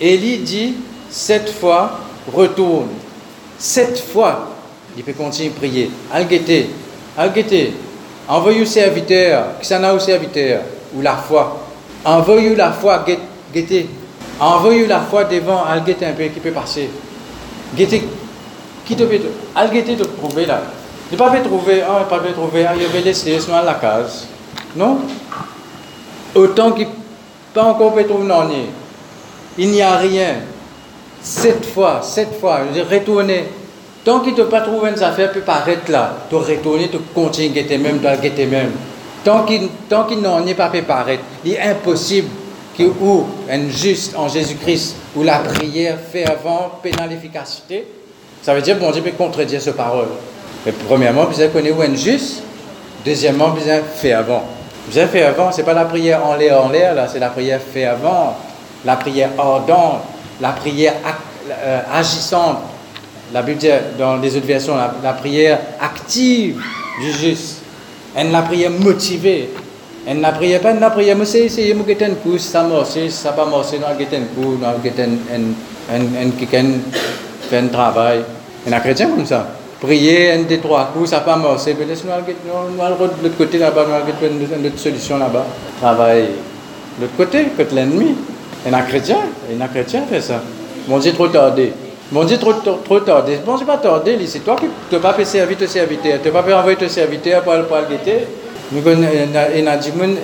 [0.00, 0.74] Élie dit,
[1.08, 2.00] cette fois,
[2.34, 2.88] retourne.
[3.56, 4.53] Cette fois,
[4.96, 5.90] il peut continuer à prier.
[6.12, 6.70] Al-guetter,
[7.16, 7.72] al-guetter,
[8.28, 10.62] envoyez au serviteur, qui s'en a au serviteur,
[10.94, 11.60] ou la foi.
[12.04, 13.04] Envoyez la foi,
[13.52, 13.88] guetter.
[14.40, 16.90] Envoyez la foi devant, al-guetter un peu, qui peut passer.
[17.76, 18.02] Guetter,
[18.84, 19.20] qui te peut,
[19.54, 20.62] al-guetter te trouver là.
[21.10, 24.26] Ne pas trouver, ah, pas trouver, ah, il va laisser, à la case.
[24.74, 24.98] Non?
[26.34, 26.88] Autant qu'il
[27.52, 28.32] pas encore peut trouver
[29.56, 30.36] Il n'y a rien.
[31.22, 33.44] Cette fois, cette fois, je dis retourner.
[34.04, 36.14] Tant qu'il ne pas trouvé une affaire, peut pas arrêter là.
[36.28, 38.72] Tu retourner, tu continues à même, tu guetter même.
[39.24, 42.28] Tant qu'il tant qu'il n'en est pas préparé, il est impossible
[42.76, 47.86] que ou un juste en Jésus-Christ, où la prière fait avant pénal efficacité,
[48.42, 50.08] ça veut dire bon Dieu peut contredire ce parole.
[50.66, 52.42] Mais premièrement, vous avez où un juste,
[53.04, 53.60] deuxièmement, vous
[53.94, 54.44] fait avant.
[54.88, 57.30] Vous fait avant, ce n'est pas la prière en l'air, en l'air, là, c'est la
[57.30, 58.36] prière fait avant,
[58.84, 60.02] la prière ardente,
[60.40, 60.94] la prière
[61.50, 62.58] euh, agissante.
[63.34, 63.68] La Bible dit
[63.98, 66.62] dans les autres versions, la, prière active
[67.00, 67.62] du juste.
[68.16, 69.50] Et la prière motivée.
[70.06, 73.08] Et la prière pas la prière, mais c'est essayer de faire un coup, ça marche,
[73.08, 78.20] ça pas marcher, on faire un coup, on faire un, un, un, travail.
[78.64, 79.48] Et un chrétien comme ça
[79.80, 81.76] prier un des trois coups, ça pas marché.
[81.78, 85.44] Mais laisse-nous aller de l'autre côté là-bas, nous une autre solution là-bas.
[85.80, 86.28] Travailler
[86.98, 88.14] de l'autre côté, que l'ennemi.
[88.66, 89.18] Il a chrétien,
[89.52, 90.40] il a chrétien fait ça.
[90.88, 91.72] Mon Dieu trop tardé.
[92.14, 93.40] Mon Dieu trop, trop, tardé.
[93.44, 96.20] Bon Dieu pas tardé, c'est toi qui ne pas fait servir ton serviteur.
[96.22, 98.28] Tu pas fait envoyer ton serviteur pour, pour le guetter.
[98.70, 100.14] Nous, y a des gens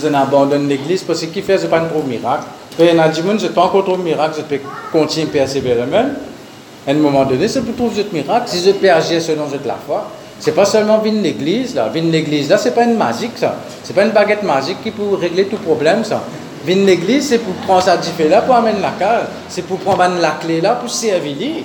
[0.00, 2.44] qui abandonnent l'église parce qu'ils font pas un miracle.
[2.78, 6.14] Et y a gens qui pas encore trop miracle, je peux continuer à persévérer même.
[6.86, 8.48] À un moment donné, c'est pour trouver ce miracle.
[8.48, 10.10] Si je peux agir selon la foi,
[10.40, 11.88] c'est pas seulement venir l'église là.
[11.88, 13.56] Venir l'église là, c'est pas une magique ça.
[13.82, 16.22] C'est pas une baguette magique qui peut régler tout problème ça.
[16.68, 19.26] Venir l'église, c'est pour prendre sa diffé là pour amener la cale.
[19.48, 21.64] C'est pour prendre la clé là pour servir.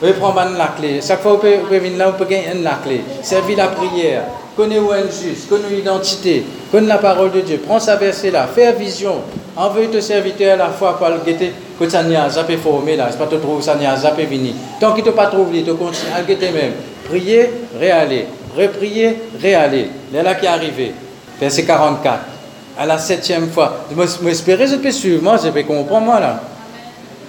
[0.00, 1.00] Vous prendre la clé.
[1.04, 3.00] Chaque fois que vous venir là, vous pouvez gagner la clé.
[3.20, 4.22] Servir la prière.
[4.56, 5.48] Connaître où est juste.
[5.48, 6.44] Connaître l'identité.
[6.70, 7.60] Connaître la parole de Dieu.
[7.66, 8.46] Prends sa verset là.
[8.46, 9.22] Faire vision.
[9.56, 11.52] Envoyer te serviteur à la fois pour le guetter.
[11.76, 13.08] Que ça n'y a pas formé là.
[13.10, 14.54] C'est pas te trouver ça n'y a pas venir.
[14.78, 16.74] Tant qu'il ne pas trouvé, tu continues à guetter même.
[17.08, 18.28] Prier, réaller.
[18.56, 19.90] Reprier, réaller.
[20.12, 20.92] C'est là qui est arrivé.
[21.40, 22.33] Verset 44.
[22.76, 23.86] À la septième fois.
[23.90, 25.22] Je m'espère je peux suivre.
[25.22, 26.40] Moi, je peux comprendre moi là.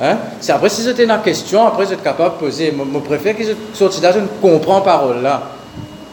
[0.02, 0.18] Hein?
[0.42, 2.74] C'est après, si c'était une question, après, vous êtes capable de poser.
[2.76, 5.42] Je préfère que je sorte là, je ne comprends pas parole là.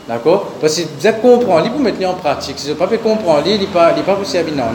[0.06, 0.48] D'accord?
[0.60, 2.58] Parce que vous êtes comprenez, vous mettez en pratique.
[2.58, 4.70] Si vous n'avez pas comprendre, il n'est pas, pas vous servir dans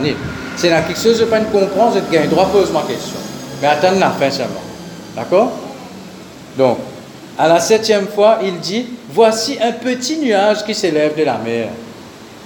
[0.56, 3.16] C'est dans quelque chose que je ne comprends, vous avez droit poser ma question.
[3.60, 4.62] Mais attendez la fin seulement.
[5.14, 5.52] D'accord?
[6.56, 6.78] Donc,
[7.38, 11.68] à la septième fois, il dit Voici un petit nuage qui s'élève de la mer.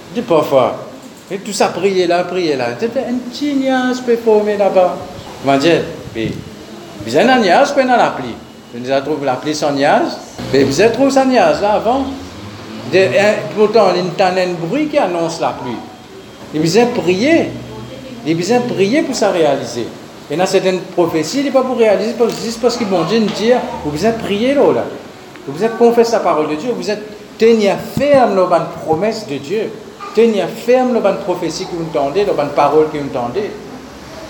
[0.09, 0.75] Je dis parfois,
[1.31, 2.67] et tout ça, prier là, prier là.
[2.79, 3.55] C'est un petit
[4.05, 4.97] peut former là-bas.
[5.45, 5.81] On dire,
[6.15, 6.31] mais
[7.05, 8.35] vous avez un nuage, puis dans la pluie.
[8.75, 10.11] Vous avez trouvé la pluie sans nuage,
[10.51, 12.05] mais vous avez trouvé sans nuage là avant.
[12.91, 12.99] De,
[13.55, 15.77] pourtant, il y a un bruit qui annonce la pluie.
[16.53, 17.49] Il vous a prié.
[18.25, 19.87] Il vous a prié pour ça réaliser.
[20.29, 22.15] Et dans certaines prophéties, il n'est pas pour réaliser,
[22.61, 23.21] parce qu'ils vont dire,
[23.85, 24.85] vous êtes prié là, là.
[25.47, 27.03] Vous êtes confessé la parole de Dieu, vous êtes
[27.37, 29.69] tenu ferme dans la promesse de Dieu.
[30.15, 33.51] Tenir ferme dans la prophétie que vous entendez, dans la parole que vous entendez.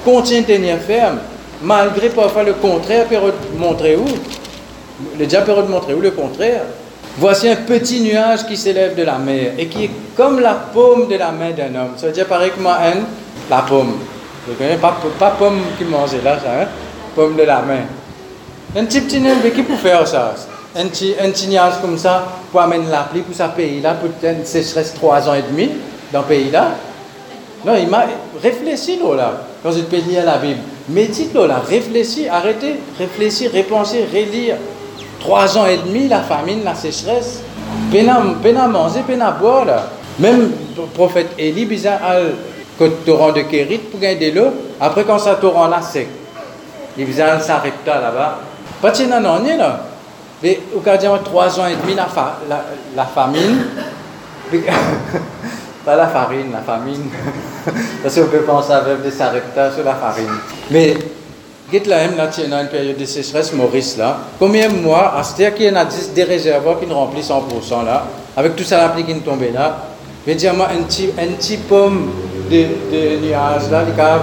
[0.06, 1.19] Continuez de tenir ferme,
[1.62, 3.17] malgré parfois le contraire peut
[3.58, 4.06] montrer où?
[5.19, 6.62] Le diable peut montrer où le contraire?
[7.17, 11.08] Voici un petit nuage qui s'élève de la mer et qui est comme la paume
[11.08, 11.93] de la main d'un homme.
[11.98, 13.04] Ça veut dire pareil comme un,
[13.50, 13.98] la paume.
[14.48, 16.67] Vous connaissez pas, pas pomme qui mangeait là, ça, hein?
[17.15, 17.84] Pomme de la main.
[18.76, 20.34] Un petit petit mais qui peut faire ça
[20.75, 21.15] Un petit,
[21.81, 25.43] comme ça pour amener la pluie pour ce pays-là, peut-être une sécheresse trois ans et
[25.43, 25.69] demi
[26.12, 26.71] dans ce pays-là.
[27.63, 28.05] Non, il m'a
[28.41, 30.59] réfléchi là, quand je peux lire la Bible.
[30.89, 34.55] Médite là, réfléchis, arrêtez, réfléchis, repensez, relire.
[35.19, 37.41] Trois ans et demi, la famine, la sécheresse.
[37.91, 39.88] Peine à, manger, peine à boire là.
[40.19, 41.99] Même le prophète Élie, bizarre,
[42.77, 44.47] que torrent de Kérit pour gagner de l'eau.
[44.81, 46.07] Après, quand ça torrent là sec,
[46.97, 48.39] il faisait un là-bas.
[48.81, 49.79] Pas de là.
[50.43, 52.08] Mais au cas trois ans et demi, la,
[52.49, 53.65] la, la famine.
[55.86, 57.10] pas la farine, la famine.
[58.03, 60.27] Parce qu'on peut penser avec des sareptas sur la farine.
[60.69, 60.97] Mais,
[61.71, 64.17] Git là, là, tu une période de sécheresse, Maurice, là.
[64.38, 67.86] Combien de mois, à ce qu'il y en a des réservoirs qui ne remplissent 100%
[67.86, 68.03] là,
[68.36, 69.77] avec tout ça, la pluie qui est tombée là,
[70.25, 72.12] je vais dire, moi, un petit, un petit pomme
[72.51, 74.19] de, de nuages là, il a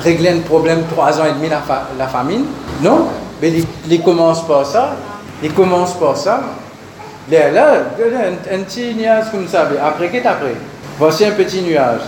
[0.00, 1.62] régler un problème trois ans et demi la,
[1.98, 2.44] la famine.
[2.82, 3.06] Non,
[3.40, 4.90] mais il, il commence par ça.
[5.42, 6.40] Il commence par ça.
[7.30, 9.68] Là, là un, un, petit nuage comme ça.
[9.84, 10.54] Après, qu'est-ce après
[10.98, 12.00] Voici un petit nuage.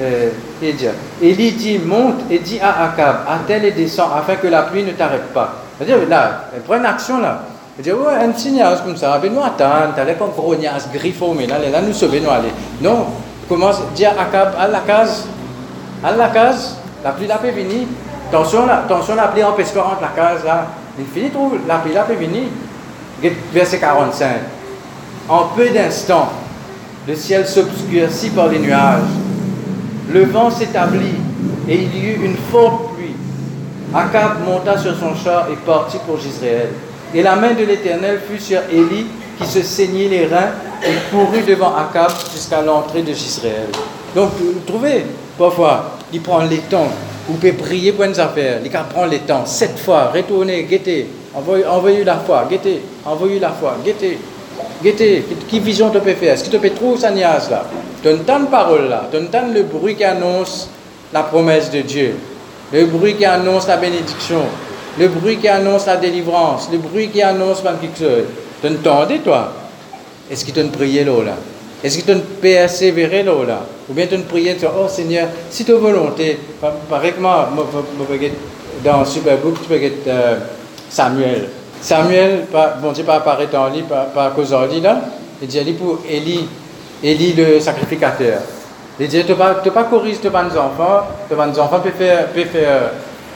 [0.00, 0.30] Euh,
[0.62, 0.86] et dit,
[1.20, 4.92] Élie dit, monte et dit à Akab, attelle et descend afin que la pluie ne
[4.92, 5.54] t'arrête pas.
[5.76, 7.42] C'est-à-dire, là, prend une action là.
[7.78, 10.82] Il dit, ouais, un petit nuage comme ça, ben nous attendre, l'air comme gros nuage
[10.94, 12.52] griffon, mais là, là, nous sauver, nous aller.
[12.80, 13.06] Non,
[13.48, 15.26] commence, dit à Akab, à la case,
[16.02, 17.86] à la case, la pluie là peut venir.
[18.28, 20.66] Attention, la, attention, la pluie empêche pas entre la case là.
[20.98, 21.30] Il finit
[21.66, 22.44] la pluie là peut venir.
[23.52, 24.28] Verset 45.
[25.28, 26.30] En peu d'instants,
[27.06, 29.02] le ciel s'obscurcit par les nuages.
[30.12, 31.16] Le vent s'établit
[31.68, 33.14] et il y eut une forte pluie.
[33.94, 36.70] Akab monta sur son char et partit pour Gisraël.
[37.14, 39.06] Et la main de l'Éternel fut sur Élie
[39.38, 40.50] qui se saignait les reins
[40.82, 43.68] et courut devant Akab jusqu'à l'entrée de Gisraël.
[44.14, 45.04] Donc, vous trouvez,
[45.38, 46.88] parfois, il prend les temps.
[47.28, 48.60] Vous pouvez prier pour une affaire.
[48.64, 49.46] Il prend les temps.
[49.46, 51.06] Sept fois, retournez, guettez.
[51.34, 52.80] Envoyez, la foi, guettez.
[53.04, 54.18] Envoyez la foi, guettez.
[54.82, 55.24] Guettez.
[55.48, 56.34] Qui vision tu peux faire?
[56.34, 57.64] Est-ce que tu peux trouver niaise là
[58.02, 59.08] Tu entends de parole là.
[59.10, 60.68] Tu entends le bruit qui annonce
[61.12, 62.16] la promesse de Dieu.
[62.72, 64.42] Le bruit qui annonce la bénédiction.
[64.98, 66.68] Le bruit qui annonce la délivrance.
[66.70, 68.24] Le bruit qui annonce quelque chose.
[68.60, 69.52] Tu entendais toi
[70.30, 71.12] Est-ce qu'il te prié là
[71.82, 73.66] est-ce que tu peux persévérer là, là?
[73.90, 77.60] Ou bien tu peux prier, oh Seigneur, si tu as volonté, par exemple,
[78.84, 80.08] dans Superbook, tu peux être
[80.92, 81.48] euh, Samuel.
[81.80, 82.46] Samuel,
[82.80, 85.00] bon Dieu, pas apparaître en lit, pas, à cause de lit là,
[85.40, 86.46] il dit pour Élie,
[87.02, 88.38] Élie le sacrificateur.
[89.00, 92.90] Il dit, tu ne pas corriger tes enfants, tes enfants peuvent faire, peuvent faire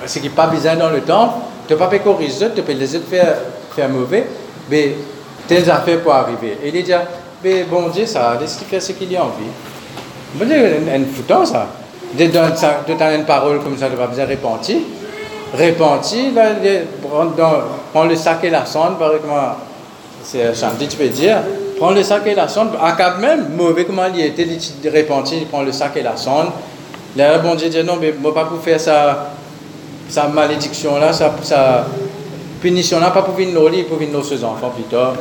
[0.05, 2.73] ce qui n'est pas besoin dans le temps, tu ne peux pas corriger, tu peux
[2.73, 3.37] les faire,
[3.75, 4.27] faire mauvais,
[4.71, 4.95] mais
[5.49, 6.59] telles affaires pour arriver.
[6.63, 6.93] Et il dit,
[7.43, 9.51] mais bon Dieu, ça, laisse faire ce qu'il a envie.
[10.35, 11.67] Bon Dieu, un foutant ça.
[12.17, 14.77] De donner une parole comme ça, tu vas besoin repentir.
[15.59, 16.33] Repentir,
[17.93, 19.39] prends le sac et la sonde, par exemple,
[20.23, 21.39] c'est chanté, tu peux dire.
[21.79, 25.39] Prends le sac et la sonde, à cap même, mauvais comment il était, il repentir,
[25.39, 26.49] il prend le sac et la sonde.
[27.17, 29.31] Là, bon Dieu dit, non, mais moi, pas pour faire ça
[30.09, 31.33] sa malédiction là, sa,
[32.61, 35.15] punition là, pas pour venir nous pour venir nos enfants plus tard.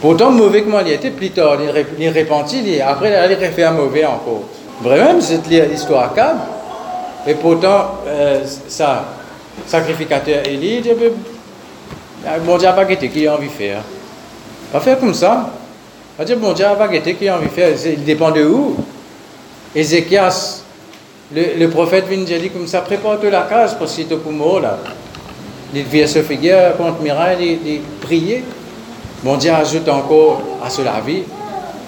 [0.00, 3.72] Pourtant, mauvais comment il était plus tard, il, il repentit, après il a fait un
[3.72, 4.42] mauvais encore.
[4.82, 6.40] Vraiment, c'est l'histoire à câble.
[7.26, 9.04] Et pourtant, euh, ça,
[9.66, 10.82] sacrificateur Élie,
[12.44, 13.82] bon Dieu n'a pas guetté qui a envie de faire.
[14.72, 15.50] Pas faire comme ça.
[16.16, 17.74] Pas dire bon Dieu n'a pas guetté qui a envie de faire.
[17.84, 18.76] Il dépend de où?
[19.74, 20.62] Ézéchias,
[21.34, 24.78] le, prophète vient dire comme ça, prépare-toi la case que c'est pour mort là.
[25.74, 28.44] Il vient se faire contre Mirail, il prier.
[29.24, 31.24] Bon Dieu ajoute encore à cela vie.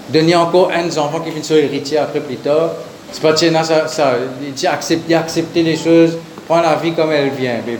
[0.09, 2.70] Donner encore un des enfants qui viennent sur héritier après plus tard.
[3.12, 7.31] C'est pas tiens, ça, ça, il dit accepter, les choses, prendre la vie comme elle
[7.31, 7.57] vient.
[7.66, 7.79] Mais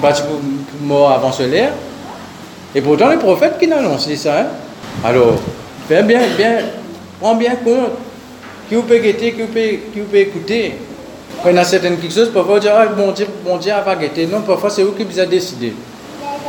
[0.00, 0.12] pas
[0.82, 1.70] mort avant cela.
[2.74, 4.40] Et pourtant, les prophètes qui n'annoncent ça.
[4.40, 4.46] Hein?
[5.04, 5.36] Alors,
[5.88, 6.58] fais bien, bien,
[7.20, 7.92] prends bien compte
[8.68, 10.74] qui vous peut guetter, qui vous peut, écouter?
[11.42, 13.72] Quand il y a certaines quelque chose, parfois on dit, ah, bon Dieu, bon Dieu
[13.84, 14.26] va guetter.
[14.26, 15.72] Non, parfois c'est vous qui vous avez décidé.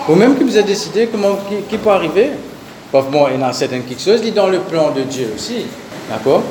[0.07, 1.37] Ou même qui vous avez décidé comment,
[1.69, 2.31] qui, peut arriver.
[2.91, 5.31] Parfois, bon, il y a certaines quelque chose, il est dans le plan de Dieu
[5.35, 5.65] aussi.
[6.09, 6.43] D'accord?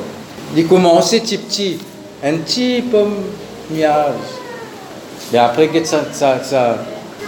[0.55, 1.77] Il commence petit petit,
[2.23, 3.15] un petit pomme
[3.71, 4.13] nuage.
[5.33, 6.77] Et après, ça, ça, ça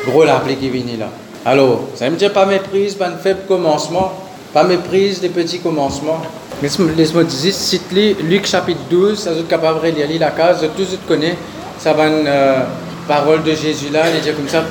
[0.07, 1.09] gros l'appli qui vient là.
[1.45, 4.11] Alors, ça me dit pas méprise, pas un faible commencement,
[4.53, 6.21] pas méprise des petits commencements.
[6.61, 11.07] Laisse-moi dire, cite Luc chapitre 12, ça vous capable de lire la case, tout le
[11.07, 11.35] connaît,
[11.79, 12.63] ça va une euh,
[13.07, 14.63] parole de Jésus là, il dit comme ça,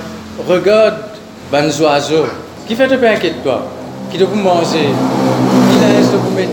[0.46, 0.94] regarde,
[1.50, 2.26] ben oiseaux,
[2.68, 3.66] qui fait te pas inquiète toi,
[4.12, 4.90] qui te vous manger,
[5.72, 6.52] qui laisse te vous mettre,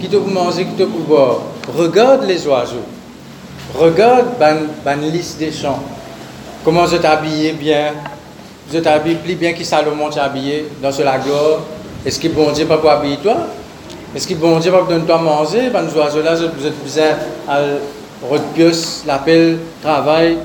[0.00, 1.40] qui te manger, qui te boire,
[1.76, 2.86] regarde les oiseaux,
[3.74, 5.82] regarde ben liste des champs,
[6.64, 7.92] comment je t'habille bien,
[8.72, 11.60] je t'habille plus bien que Salomon t'a habillé dans ce lago,
[12.04, 13.36] est-ce que bon Dieu pas pour habiller toi?
[14.14, 17.04] Est-ce que bon Dieu va vous donner toi manger Ben, nous oiseaux là, êtes besoin
[17.46, 17.60] à
[18.28, 20.38] repius, l'appel, travail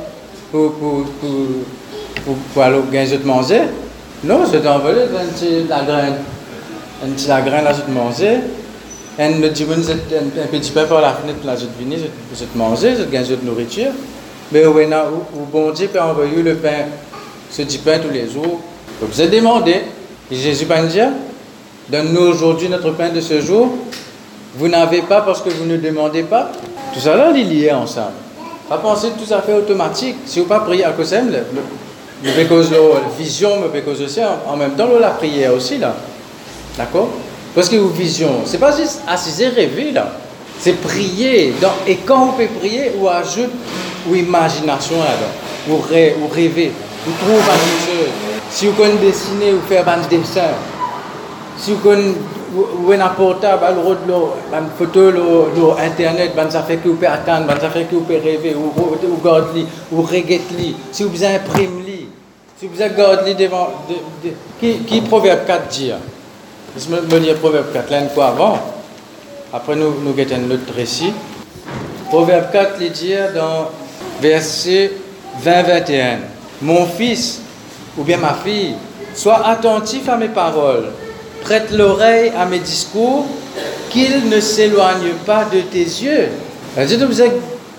[0.52, 3.62] pour, pour, pour, pour, aller gagner de manger
[4.24, 6.16] Non, envolé un petit la graine.
[7.16, 8.38] Petit la graine là, je te manger.
[9.18, 12.00] Un petit vous êtes un petit peu par la fenêtre là, je te venir,
[12.38, 13.92] je te manger, je te gagner de nourriture.
[14.52, 16.88] Mais où, où bon Dieu peut envoyer le pain,
[17.50, 18.60] ce petit pain tous les jours.
[19.02, 19.84] vous êtes demandé.
[20.30, 21.10] Jésus va dire
[21.88, 23.70] Donne-nous aujourd'hui notre pain de ce jour.
[24.58, 26.52] Vous n'avez pas parce que vous ne demandez pas.
[26.94, 28.14] Tout ça là, il est ensemble.
[28.68, 30.16] Pas penser tout à fait automatique.
[30.26, 34.88] Si vous pas prier à cause de la vision, mais cause aussi en même temps
[35.00, 35.96] la prière aussi là.
[36.78, 37.10] D'accord?
[37.56, 40.12] Parce que vous vision, c'est pas juste assiser rêver là.
[40.60, 41.54] C'est prier.
[41.88, 43.52] et quand vous pouvez prier, vous ajoute
[44.10, 45.78] ou imagination là Ou,
[46.34, 46.74] rêver.
[47.06, 48.12] Vous trouvez quelque chose.
[48.50, 50.52] Si vous connaissez dessiner ou faire un dessin,
[51.58, 53.64] si vous avez un portable,
[54.54, 55.12] une photo,
[55.56, 58.72] sur internet, ça fait que vous pouvez attendre, ça fait que vous pouvez rêver, ou
[58.76, 62.10] vous gardez, ou regardez, si vous imprimez,
[62.58, 63.70] si vous gardez devant,
[64.60, 65.92] qui, qui Proverbe 4 dit
[66.78, 68.60] Je me lire Proverbe 4, l'année quoi avant.
[69.54, 71.14] Après, nous, nous un autre récit.
[72.10, 73.70] Proverbe 4, il dit dans
[74.22, 74.92] verset
[75.44, 76.18] 20-21
[76.62, 77.42] Mon fils,
[77.98, 78.76] ou bien ma fille,
[79.14, 80.92] sois attentif à mes paroles
[81.46, 83.26] prête l'oreille à mes discours,
[83.92, 86.30] qu'il ne s'éloigne pas de tes yeux.
[86.76, 87.28] Tu as besoin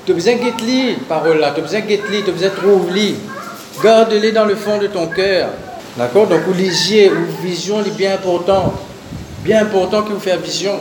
[0.09, 3.15] de parole là, tu as besoin de tu as besoin de trouver
[3.83, 5.49] Garde-les dans le fond de ton cœur.
[5.99, 6.27] D'accord?
[6.29, 8.73] Donc, ou lisiez, ou vision, est bien important.
[9.47, 10.73] Bien important que vous fassiez vision.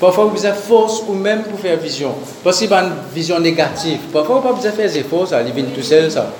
[0.00, 2.14] Parfois, vous avez force ou même pour faire vision.
[2.42, 3.98] Parce qu'il y une vision négative.
[4.12, 5.42] Parfois, vous de faire des efforts, ça.
[5.42, 6.30] Il vient tout seul, ça.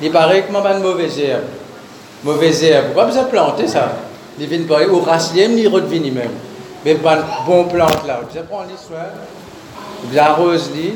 [0.00, 1.42] Il paraît que une mauvaise herbe.
[2.24, 2.86] Mauvaise herbe.
[2.94, 3.92] Vous de planter ça?
[4.38, 6.30] Les vignes pas au racine ni redvini même
[6.84, 9.06] mais pas bon plante là vous prendre les soins
[10.02, 10.92] vous arrose li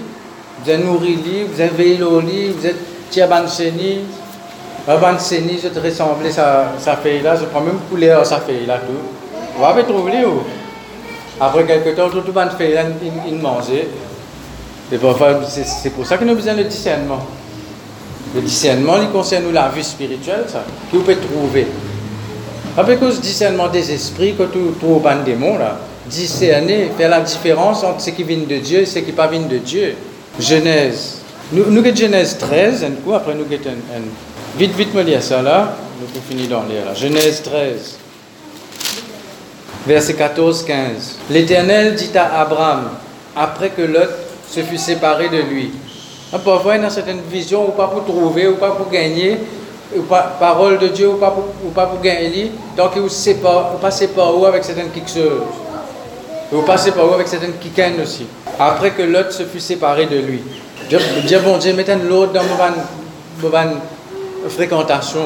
[0.65, 4.01] vous nourrir li vous veillé l'eau li vous êtes tia ban seni
[4.87, 8.67] ban seni je te ressemble ça ça fait là je prends même couleur ça fait
[8.67, 9.18] là tout
[9.59, 10.43] vous va trouver où
[11.41, 12.85] après quelques temps tout ban fait là
[13.27, 13.89] il manger.
[14.91, 17.21] C'est pour ça que nous avons besoin de discernement.
[18.35, 20.65] Le discernement il concerne la vie spirituelle ça.
[20.91, 21.67] Que vous pouvez trouver.
[22.77, 27.83] Avec le discernement des esprits, que tout, tout ban démon là, discerner, faire la différence
[27.83, 29.97] entre ce qui vient de Dieu et ce qui pas vient de Dieu.
[30.39, 31.19] Genèse.
[31.53, 34.03] Nous, nous avons Genèse 13, un coup, après nous avons un,
[34.57, 36.95] Vite, vite me lire ça là, nous finir d'en lire là.
[36.95, 37.98] Genèse 13,
[39.89, 41.17] verset 14-15.
[41.31, 42.91] L'Éternel dit à Abraham,
[43.35, 44.11] après que Lot
[44.49, 45.73] se fut séparé de lui.
[46.45, 49.39] Parfois, il y a certaines visions, ou pas pour trouver, ou pas pour gagner,
[49.97, 53.77] ou pas, parole de Dieu, ou pas pour, ou pas pour gagner, donc il ne
[53.81, 54.91] passe pas où avec certaines.
[56.53, 58.27] Vous passez par où avec certaines kikaines aussi?
[58.59, 60.43] Après que l'autre se fut séparé de lui.
[60.89, 60.99] Dieu,
[61.43, 63.65] bon Dieu, mettez l'autre dans ma
[64.51, 65.25] fréquentation.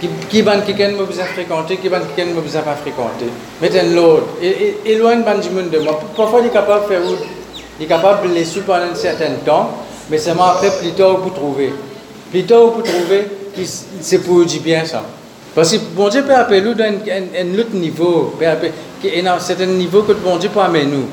[0.00, 3.30] Qui van kiken me besoin fréquenter, qui van kiken me besoin pas fréquenter.
[3.62, 4.26] Mettez l'autre.
[4.84, 5.98] Éloigne ban du monde de moi.
[6.14, 7.00] Parfois, il est capable de faire
[7.78, 9.70] il est capable de laisser pendant un certain temps,
[10.10, 11.72] mais c'est après plus tard pour trouver.
[12.30, 13.26] Plus tard pour trouver,
[14.00, 15.02] c'est pour du bien ça.
[15.54, 18.72] Parce que bon Dieu peut appeler nous dans un, autre niveau, peut appeler,
[19.26, 21.06] un certain niveau que bon Dieu peut amener nous.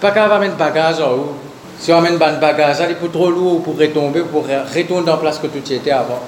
[0.00, 1.32] Pas qu'à amener un bagage en haut.
[1.78, 5.18] Si on amène un bagage, il est trop lourd pour retomber, pour retourner dans la
[5.18, 6.20] place que tu étais avant.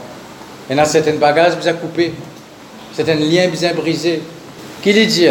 [0.71, 2.13] Il y a certains bagages bien coupés,
[2.93, 4.23] certains liens bien brisés.
[4.83, 5.29] Qu'il dit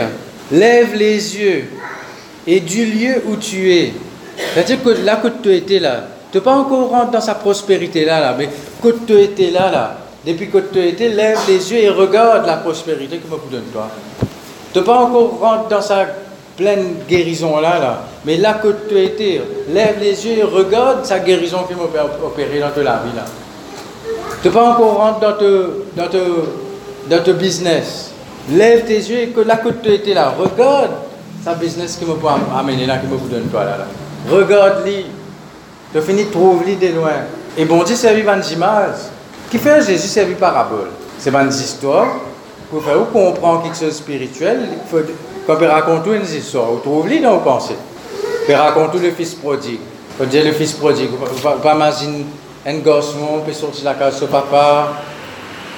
[0.52, 1.66] Lève les yeux
[2.46, 3.94] et du lieu où tu es.
[4.54, 8.06] C'est-à-dire que là que tu étais là, tu n'es pas encore rentré dans sa prospérité
[8.06, 8.50] là, là mais
[8.82, 12.58] que tu étais là, là, depuis que tu étais, lève les yeux et regarde la
[12.58, 13.90] prospérité que me donne toi.
[14.74, 16.06] Tu n'es pas encore rentré dans sa
[16.56, 18.02] pleine guérison là, là.
[18.26, 21.84] Mais là que tu étais, lève les yeux et regarde sa guérison qui m'a
[22.26, 23.26] opéré dans ta vie là.
[24.44, 25.28] Tu pas encore rentré
[25.96, 26.28] dans ton
[27.10, 28.12] dans dans business.
[28.52, 30.92] Lève tes yeux et que là que tu étais là, regarde
[31.44, 33.78] sa business qui me peut amener là, qui me donne toi là.
[33.78, 33.86] là.
[34.30, 35.06] Regarde-lui.
[35.94, 37.12] Tu finis de trouver de loin.
[37.58, 38.96] Et bon Dieu, c'est vivre en image.
[39.50, 42.08] Qui fait Jésus servi parabole C'est une histoire
[42.70, 44.68] pour faire comprendre quelque chose de spirituel.
[45.48, 47.78] Quand on raconte une histoire, on trouve les dans vos pensées.
[48.50, 49.80] On raconte le fils prodigue.
[50.22, 51.10] On dit le fils prodigue.
[51.42, 52.26] Va imaginer
[52.66, 54.90] un garçon peut sortir de la case de papa.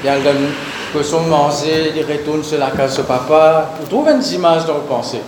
[0.03, 0.47] Il donne
[0.93, 3.71] que son manger, il retourne sur la case de papa.
[3.81, 5.21] On trouve une image dans vos pensées.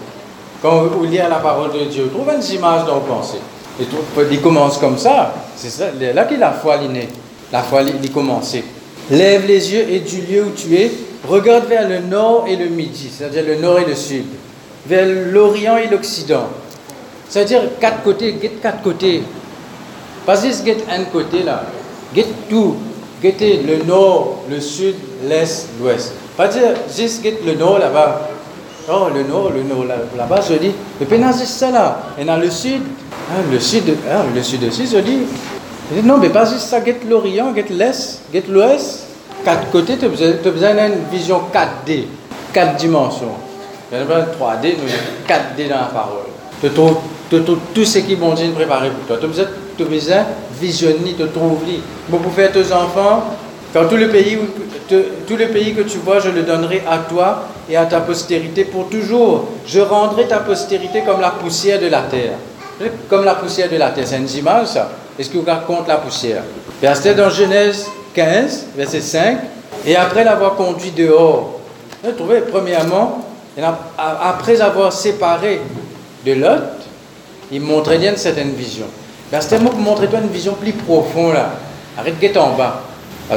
[0.62, 3.41] Quand vous lisez la parole de Dieu, on trouve une image dans vos pensées.
[3.80, 3.86] Et
[4.32, 5.34] il commence comme ça.
[5.56, 7.10] C'est là qu'il a la foi l'inné.
[7.52, 8.64] La foi il commencé.
[9.10, 10.91] Lève les yeux et du lieu où tu es,
[11.28, 14.26] regarde vers le nord et le midi, c'est-à-dire le nord et le sud,
[14.86, 16.47] vers l'orient et l'occident.
[17.28, 19.24] C'est-à-dire quatre côtés, quatre côtés.
[20.26, 21.63] Pas juste get un côté là,
[22.15, 22.76] get tout.
[23.22, 24.95] Guettez le nord, le sud,
[25.28, 26.13] l'est, l'ouest.
[26.36, 28.30] Pas dire juste get le nord là-bas.
[28.89, 29.86] Oh, le nord, le nord
[30.17, 31.99] là-bas, je dis, mais pas juste ça là.
[32.19, 32.82] Et dans le sud,
[33.30, 35.19] ah, le sud, ah, le sud aussi, je dis,
[36.03, 39.05] non, mais pas juste ça, get l'Orient, get l'Est, get l'Ouest.
[39.45, 42.05] Quatre côtés, tu as besoin, d'une vision 4D,
[42.51, 43.34] quatre dimensions.
[43.91, 44.88] Il n'y a pas 3D, nous
[45.28, 46.26] 4D dans la parole.
[46.59, 46.97] Tu trouves,
[47.30, 49.17] tout ce qui bon Dieu préparé pour toi.
[49.19, 49.45] Tu as besoin,
[49.84, 50.25] tu besoin
[50.59, 51.79] visionner, te trouver.
[52.09, 53.23] Bon, pour faire tes enfants,
[53.73, 54.38] quand tout le, pays,
[54.89, 58.65] tout le pays que tu vois, je le donnerai à toi et à ta postérité
[58.65, 59.47] pour toujours.
[59.65, 62.34] Je rendrai ta postérité comme la poussière de la terre.
[63.09, 64.91] Comme la poussière de la terre, c'est une image ça.
[65.17, 66.43] Est-ce que vous raconte la poussière?
[66.93, 69.38] C'était dans Genèse 15, verset 5.
[69.86, 71.59] Et après l'avoir conduit dehors,
[72.03, 73.25] vous trouvez, premièrement,
[73.97, 75.61] après avoir séparé
[76.25, 76.61] de Lot,
[77.51, 78.86] il montrait bien une certaine vision.
[79.39, 81.51] C'était moi pour montrer toi une vision plus profonde là.
[81.97, 82.82] Arrête de en bas.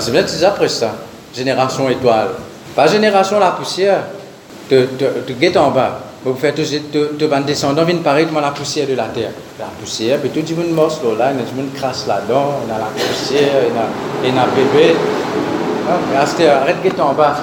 [0.01, 0.93] c'est bien c'est après ça.
[1.35, 2.31] Génération étoile.
[2.75, 4.01] Pas génération la poussière.
[4.71, 6.01] De, de, en bas.
[6.25, 9.31] Vous faites de, de, descendants viennent pareil la poussière de la terre.
[9.59, 12.07] La poussière, puis tout le monde morceau là, il y a tout le monde crasse
[12.07, 13.63] là-dedans, il y a la poussière,
[14.25, 14.95] il y a, bébé.
[15.87, 17.35] Ah, arrête de en bas,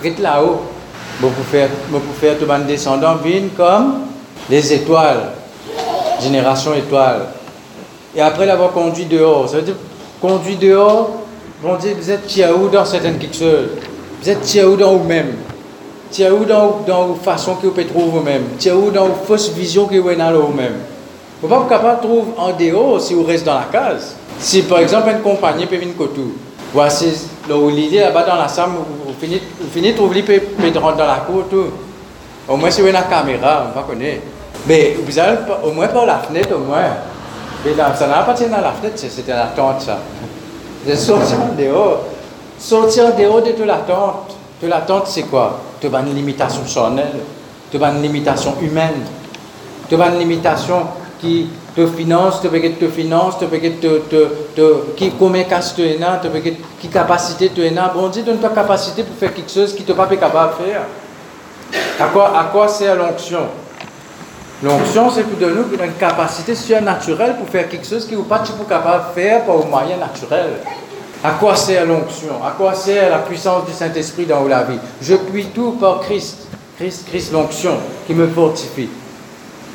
[0.00, 0.62] arrête là-haut.
[1.20, 1.66] Vous pouvez
[2.20, 4.02] faire, tout le descendants viennent comme
[4.48, 5.32] les étoiles,
[6.22, 7.22] génération étoile.
[8.16, 9.76] Et après l'avoir conduit dehors, ça veut dire
[10.20, 11.10] conduit dehors,
[11.62, 13.68] vous êtes tiaou dans certaines quelque chose.
[14.22, 15.34] Vous êtes tiaou dans vous-même.
[16.10, 18.44] Où dans dans façon que vous pouvez trouver vous-même.
[18.74, 20.74] Où dans fausse vision que vous avez vous-même.
[21.42, 24.16] Vous n'êtes pas capable de trouver en dehors si vous restez dans la case.
[24.38, 26.32] Si par exemple une compagnie peut venir tout,
[26.72, 27.12] voici
[27.48, 29.42] l'idée là-bas dans la salle, vous finissez
[29.72, 30.40] finissez trouver peut
[30.78, 31.66] rentrer dans la cour tout.
[32.48, 34.22] Au moins si vous avez la caméra, on va connaître.
[34.66, 36.84] Mais vous allez au moins par la fenêtre au moins.
[37.64, 39.98] Mais là, ça n'a pas été dans la fenêtre, c'était la tente ça.
[40.86, 42.04] De sortir dehors.
[42.58, 44.36] Sortir dehors de la tente.
[44.62, 45.60] De la tente, c'est quoi?
[45.80, 47.20] Tu as une limitation charnelle,
[47.70, 49.04] tu as une limitation humaine,
[49.88, 50.82] tu as une limitation
[51.20, 55.12] qui te finance, te te finance, te te, te, te, qui
[55.48, 56.20] casse tu es là,
[56.80, 57.92] qui capacité tu es là.
[57.94, 60.82] Bon Dieu donne ta capacité pour faire quelque chose qui tu pas capable de faire.
[62.00, 63.46] À quoi, à quoi sert l'onction?
[64.62, 69.04] L'onction, c'est pour donner une capacité surnaturelle pour faire quelque chose qui n'est pas capable
[69.08, 70.50] de faire par un moyen naturel.
[71.22, 75.14] À quoi sert l'onction À quoi sert la puissance du Saint-Esprit dans la vie Je
[75.14, 76.46] puis tout par Christ.
[76.76, 78.88] Christ, Christ l'onction qui me fortifie.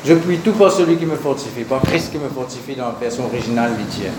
[0.04, 2.94] Je puis tout par celui qui me fortifie, par Christ qui me fortifie dans la
[3.00, 4.12] version originale litière.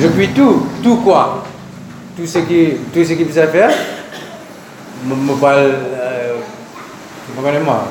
[0.00, 0.66] Je puis tout.
[0.82, 1.44] Tout quoi
[2.16, 3.68] Tout ce qui, tout ce qui vous a fait
[5.04, 5.36] Je vous
[7.42, 7.84] connaissez moi,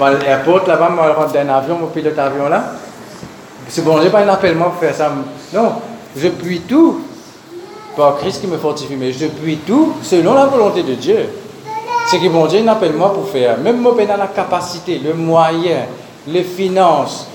[0.00, 2.64] à l'aéroport là-bas, je rentre dans un avion, je pilote l'avion là.
[3.68, 5.10] C'est bon, je n'ai pas un appel moi pour faire ça.
[5.54, 5.74] Non,
[6.16, 7.02] je puis tout
[7.96, 11.28] par Christ qui me fortifie, mais je puis tout selon la volonté de Dieu.
[12.06, 13.58] C'est que mon Dieu n'appelle moi pour faire.
[13.58, 15.86] Même moi, dans la capacité, le moyen,
[16.26, 17.28] les finances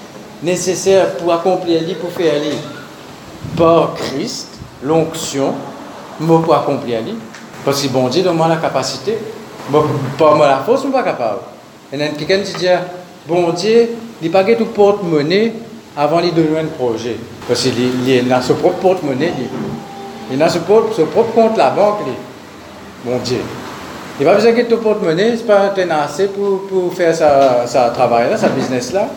[0.44, 2.58] nécessaires pour accomplir lui, pour faire lui.
[3.56, 4.50] Par Christ,
[4.84, 5.54] l'onction,
[6.20, 7.16] moi pour accomplir lui.
[7.64, 9.18] Parce que bon Dieu donne-moi la capacité.
[9.70, 9.86] Moi,
[10.18, 11.40] par moi la force, je ne suis pas capable.
[11.94, 12.68] Et quelqu'un qui dit,
[13.28, 13.90] bon Dieu,
[14.22, 15.54] il n'a pas tout porte-monnaie
[15.96, 17.16] avant de donner un projet.
[17.48, 19.34] Parce qu'il a son propre porte-monnaie.
[20.32, 20.96] Il a son propre,
[21.34, 22.00] compte la banque.
[23.06, 23.40] Mon Dieu.
[24.20, 27.90] Il n'a pas besoin de ton porte-monnaie, c'est pas un assez pour, pour faire sa,
[27.94, 29.08] travail là, sa business là.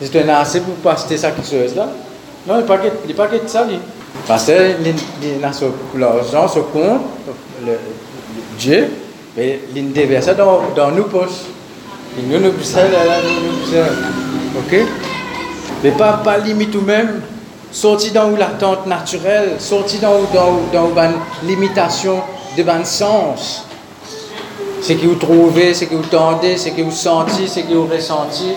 [0.00, 1.88] C'est un assez pour passer sa chose là.
[2.46, 3.66] Non, il n'est pas de ça.
[4.26, 7.02] Parce qu'il a son l'argent, son compte,
[8.58, 8.88] Dieu,
[9.36, 11.44] mais il déverse dans, dans nos poches.
[14.58, 14.78] Ok?
[15.82, 17.22] Mais pas, pas limite ou même
[17.70, 21.12] sorti dans l'attente naturelle, sorti dans, dans, dans
[21.44, 22.20] limitation
[22.56, 23.66] de bon sens.
[24.82, 27.86] Ce que vous trouvez, ce que vous tendez, ce que vous sentez, ce que vous
[27.86, 28.56] ressentez.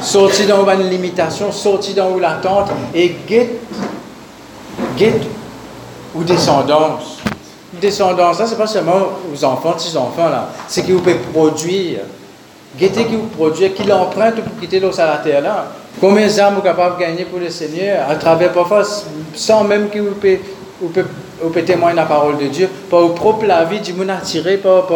[0.00, 3.60] Sorti dans une limitation, sorti dans l'attente et guette,
[4.96, 5.22] guette
[6.14, 7.18] ou descendance.
[7.80, 10.48] Descendance, ça, c'est pas seulement aux enfants, petits enfants, là.
[10.68, 12.00] C'est que vous pouvez produire.
[12.78, 15.66] Guettez qui vous produit, qui l'emprunte pour quitter l'eau à terre, là.
[16.00, 18.08] Combien d'âmes vous capable de gagner pour le Seigneur?
[18.08, 18.82] À travers parfois,
[19.34, 20.40] sans même que vous pouvez,
[20.80, 24.86] vous témoigner la parole de Dieu, par votre propre la vie, du monde attiré par,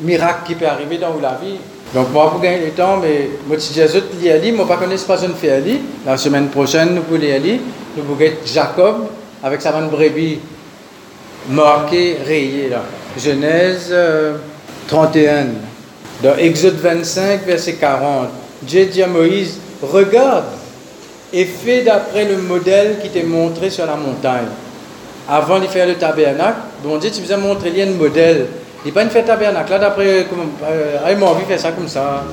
[0.00, 1.58] miracle qui peut arriver dans la vie.
[1.94, 3.86] Donc, moi, pour gagner le temps, mais moi, si j'ai
[4.20, 5.80] dit Ali, moi, pas connais pas une fait Ali.
[6.04, 7.60] La semaine prochaine, nous voulons aller,
[7.96, 9.06] nous voulons Jacob
[9.42, 10.38] avec sa bonne brebis
[11.48, 12.82] marquée, rayée, là.
[13.16, 13.94] Genèse
[14.86, 15.44] 31, euh,
[16.22, 18.28] dans Exode 25, verset 40.
[18.62, 20.44] Dieu dit à Moïse, regarde
[21.32, 24.48] et fais d'après le modèle qui t'est montré sur la montagne.
[25.28, 28.46] Avant de faire le tabernacle, bon Dieu, tu vous as montré un modèle.
[28.84, 29.70] Il n'est pas une fait tabernacle.
[29.70, 32.24] Là, d'après, euh, ah, il envie de faire ça comme ça.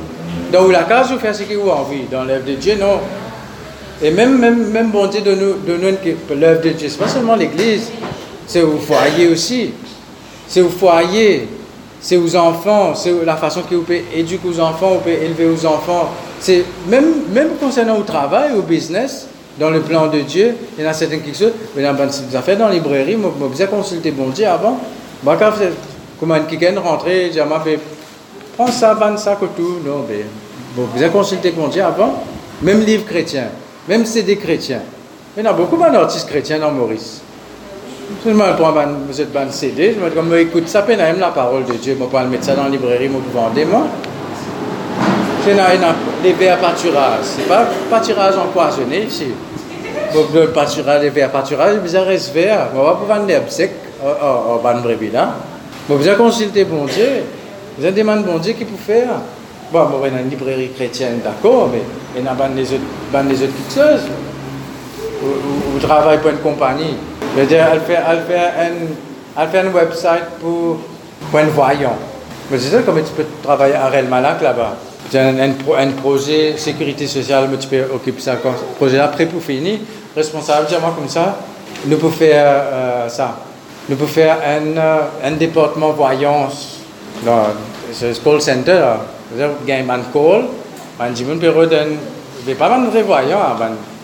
[0.51, 2.03] Dans la case, vous faites ce qu'il a envie.
[2.11, 2.99] Dans l'œuvre de Dieu, non.
[4.01, 5.97] Et même, même, même bon Dieu, de nous, de nous
[6.35, 6.89] l'œuvre de Dieu.
[6.89, 7.91] Ce n'est pas seulement l'église,
[8.47, 9.71] c'est au foyer aussi.
[10.47, 11.47] C'est au foyer
[11.99, 15.47] c'est aux enfants, c'est la façon que vous pouvez éduquer aux enfants, vous pouvez élever
[15.47, 16.09] aux enfants.
[16.39, 19.27] C'est même, même concernant au travail, au business,
[19.59, 22.57] dans le plan de Dieu, il y en a certaines choses, mais dans les affaires
[22.57, 24.79] dans la librairie, moi, je besoin consulter bon Dieu avant.
[25.23, 25.51] Moi, quand
[26.19, 27.79] comment quelqu'un rentrer, je m'a fait
[28.55, 29.79] prends ça, vends ça, que tout.
[29.85, 30.25] Non, mais
[30.75, 32.23] je besoin consulter bon Dieu avant.
[32.61, 33.49] Même livre chrétien,
[33.87, 34.81] même CD chrétien.
[35.35, 37.21] Il y en a beaucoup d'artistes chrétiens dans Maurice.
[38.25, 41.65] Je me prends un CD, je me dis, comme écoute ça, peine même la parole
[41.65, 43.87] de Dieu, je vais mettre ça dans la librairie, je vais vendre moi.
[45.43, 45.55] C'est
[46.23, 49.27] les verres pâturage, c'est pas pâturage empoisonné ici.
[50.33, 53.71] Le pâturage, les verres pâturage, vous avez ce verre, on va pas vendre l'herbe sec
[54.01, 55.35] en ban brebis là.
[55.89, 57.23] Vous avez consulté bon Dieu,
[57.79, 59.09] avez demandé bon Dieu qui peut faire.
[59.71, 61.81] Bon, on va dans une librairie chrétienne, d'accord, mais
[62.15, 64.07] il y a des autres, des autres fixeuses.
[65.21, 66.95] Vous travaillez pour une compagnie.
[67.37, 70.79] Je veux dire, elle fait, elle fait, un, elle fait un website pour,
[71.35, 71.95] un voyant.
[72.49, 74.75] Mais c'est ça comment tu peux travailler à Real Malak là-bas.
[75.11, 79.43] C'est un, un, projet sécurité sociale, mais tu peux occuper ça comme projet après pour
[79.43, 79.77] finir.
[80.15, 81.37] Responsable, dis-moi comme ça.
[81.85, 83.37] Nous pouvons faire euh, ça.
[83.87, 86.79] Nous pouvons faire un, euh, un département voyance
[87.23, 87.49] dans
[87.93, 88.73] ce call center.
[88.73, 89.01] Là.
[89.31, 89.55] C'est-à-dire,
[89.89, 90.45] a un call,
[90.99, 91.67] un peu
[92.47, 93.37] de pas mal de voyants,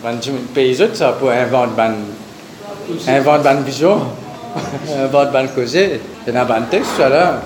[0.06, 0.14] un
[0.54, 1.82] pays ça pour inventer
[3.08, 3.98] invente une vision,
[5.04, 6.00] invente une causée.
[6.26, 7.40] Il y a un texte, là.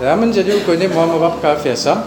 [0.00, 2.04] Là, je me dis, vous connaissez, moi, je ne peux pas faire ça.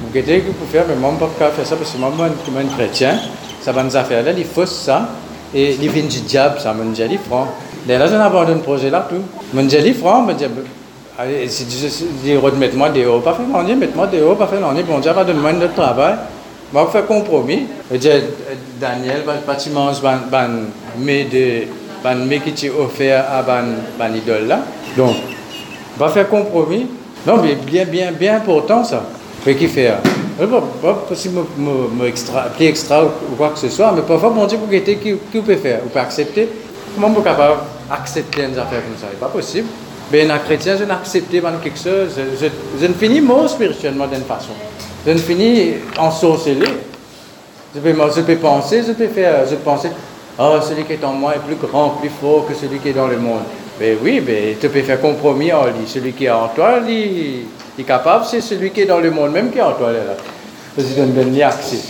[0.00, 2.10] Vous avez que vous faire, mais moi, je peux pas faire ça parce que moi,
[2.18, 3.18] je suis un chrétien.
[3.60, 5.08] Ça va nous faire là, il faut ça.
[5.54, 7.48] Et il vient du diable, ça, je franc.
[7.86, 9.16] Là, j'ai abandonné le projet là, tout.
[9.54, 10.38] Je franc, je me
[12.22, 15.68] dis, remettre-moi des hauts, pas faire l'année, mettez-moi des hauts, pas faire l'année, bon va
[15.74, 16.14] travail.
[16.72, 17.66] Je faire compromis.
[17.92, 18.20] Je
[18.80, 19.22] Daniel,
[21.24, 21.64] de
[22.02, 23.64] ban mec qui offert à ban,
[23.98, 24.60] ban idole là.
[24.96, 25.16] Donc,
[25.98, 26.86] va faire compromis.
[27.26, 29.02] Non, mais bien, bien, bien important ça.
[29.44, 29.98] Fait qui faire
[30.46, 34.46] pas, pas possible me, extra, plus extra ou, quoi que ce soit, mais parfois, bon
[34.46, 35.80] Dieu, pour qui, qui vous peut faire?
[35.82, 36.48] Vous pouvez accepter
[36.94, 39.06] Comment vous capable d'accepter une affaire comme ça?
[39.10, 39.68] C'est pas possible.
[40.12, 42.08] Mais un chrétien, je n'accepte pas quelque chose.
[42.16, 42.46] Je,
[42.80, 44.52] je, ne finis mort spirituellement d'une façon.
[45.06, 46.66] Je ne finis ensorcelé.
[47.74, 49.90] Je peux, je peux penser, je peux faire, je peux penser,
[50.40, 52.94] oh, celui qui est en moi est plus grand, plus fort que celui qui est
[52.94, 53.42] dans le monde.
[53.78, 55.86] Mais oui, mais tu peux faire compromis en lui.
[55.86, 57.46] Celui qui est en toi, lui,
[57.78, 59.92] est capable, c'est celui qui est dans le monde même qui est en toi.
[59.92, 60.00] Là.
[60.76, 61.78] Bien accès.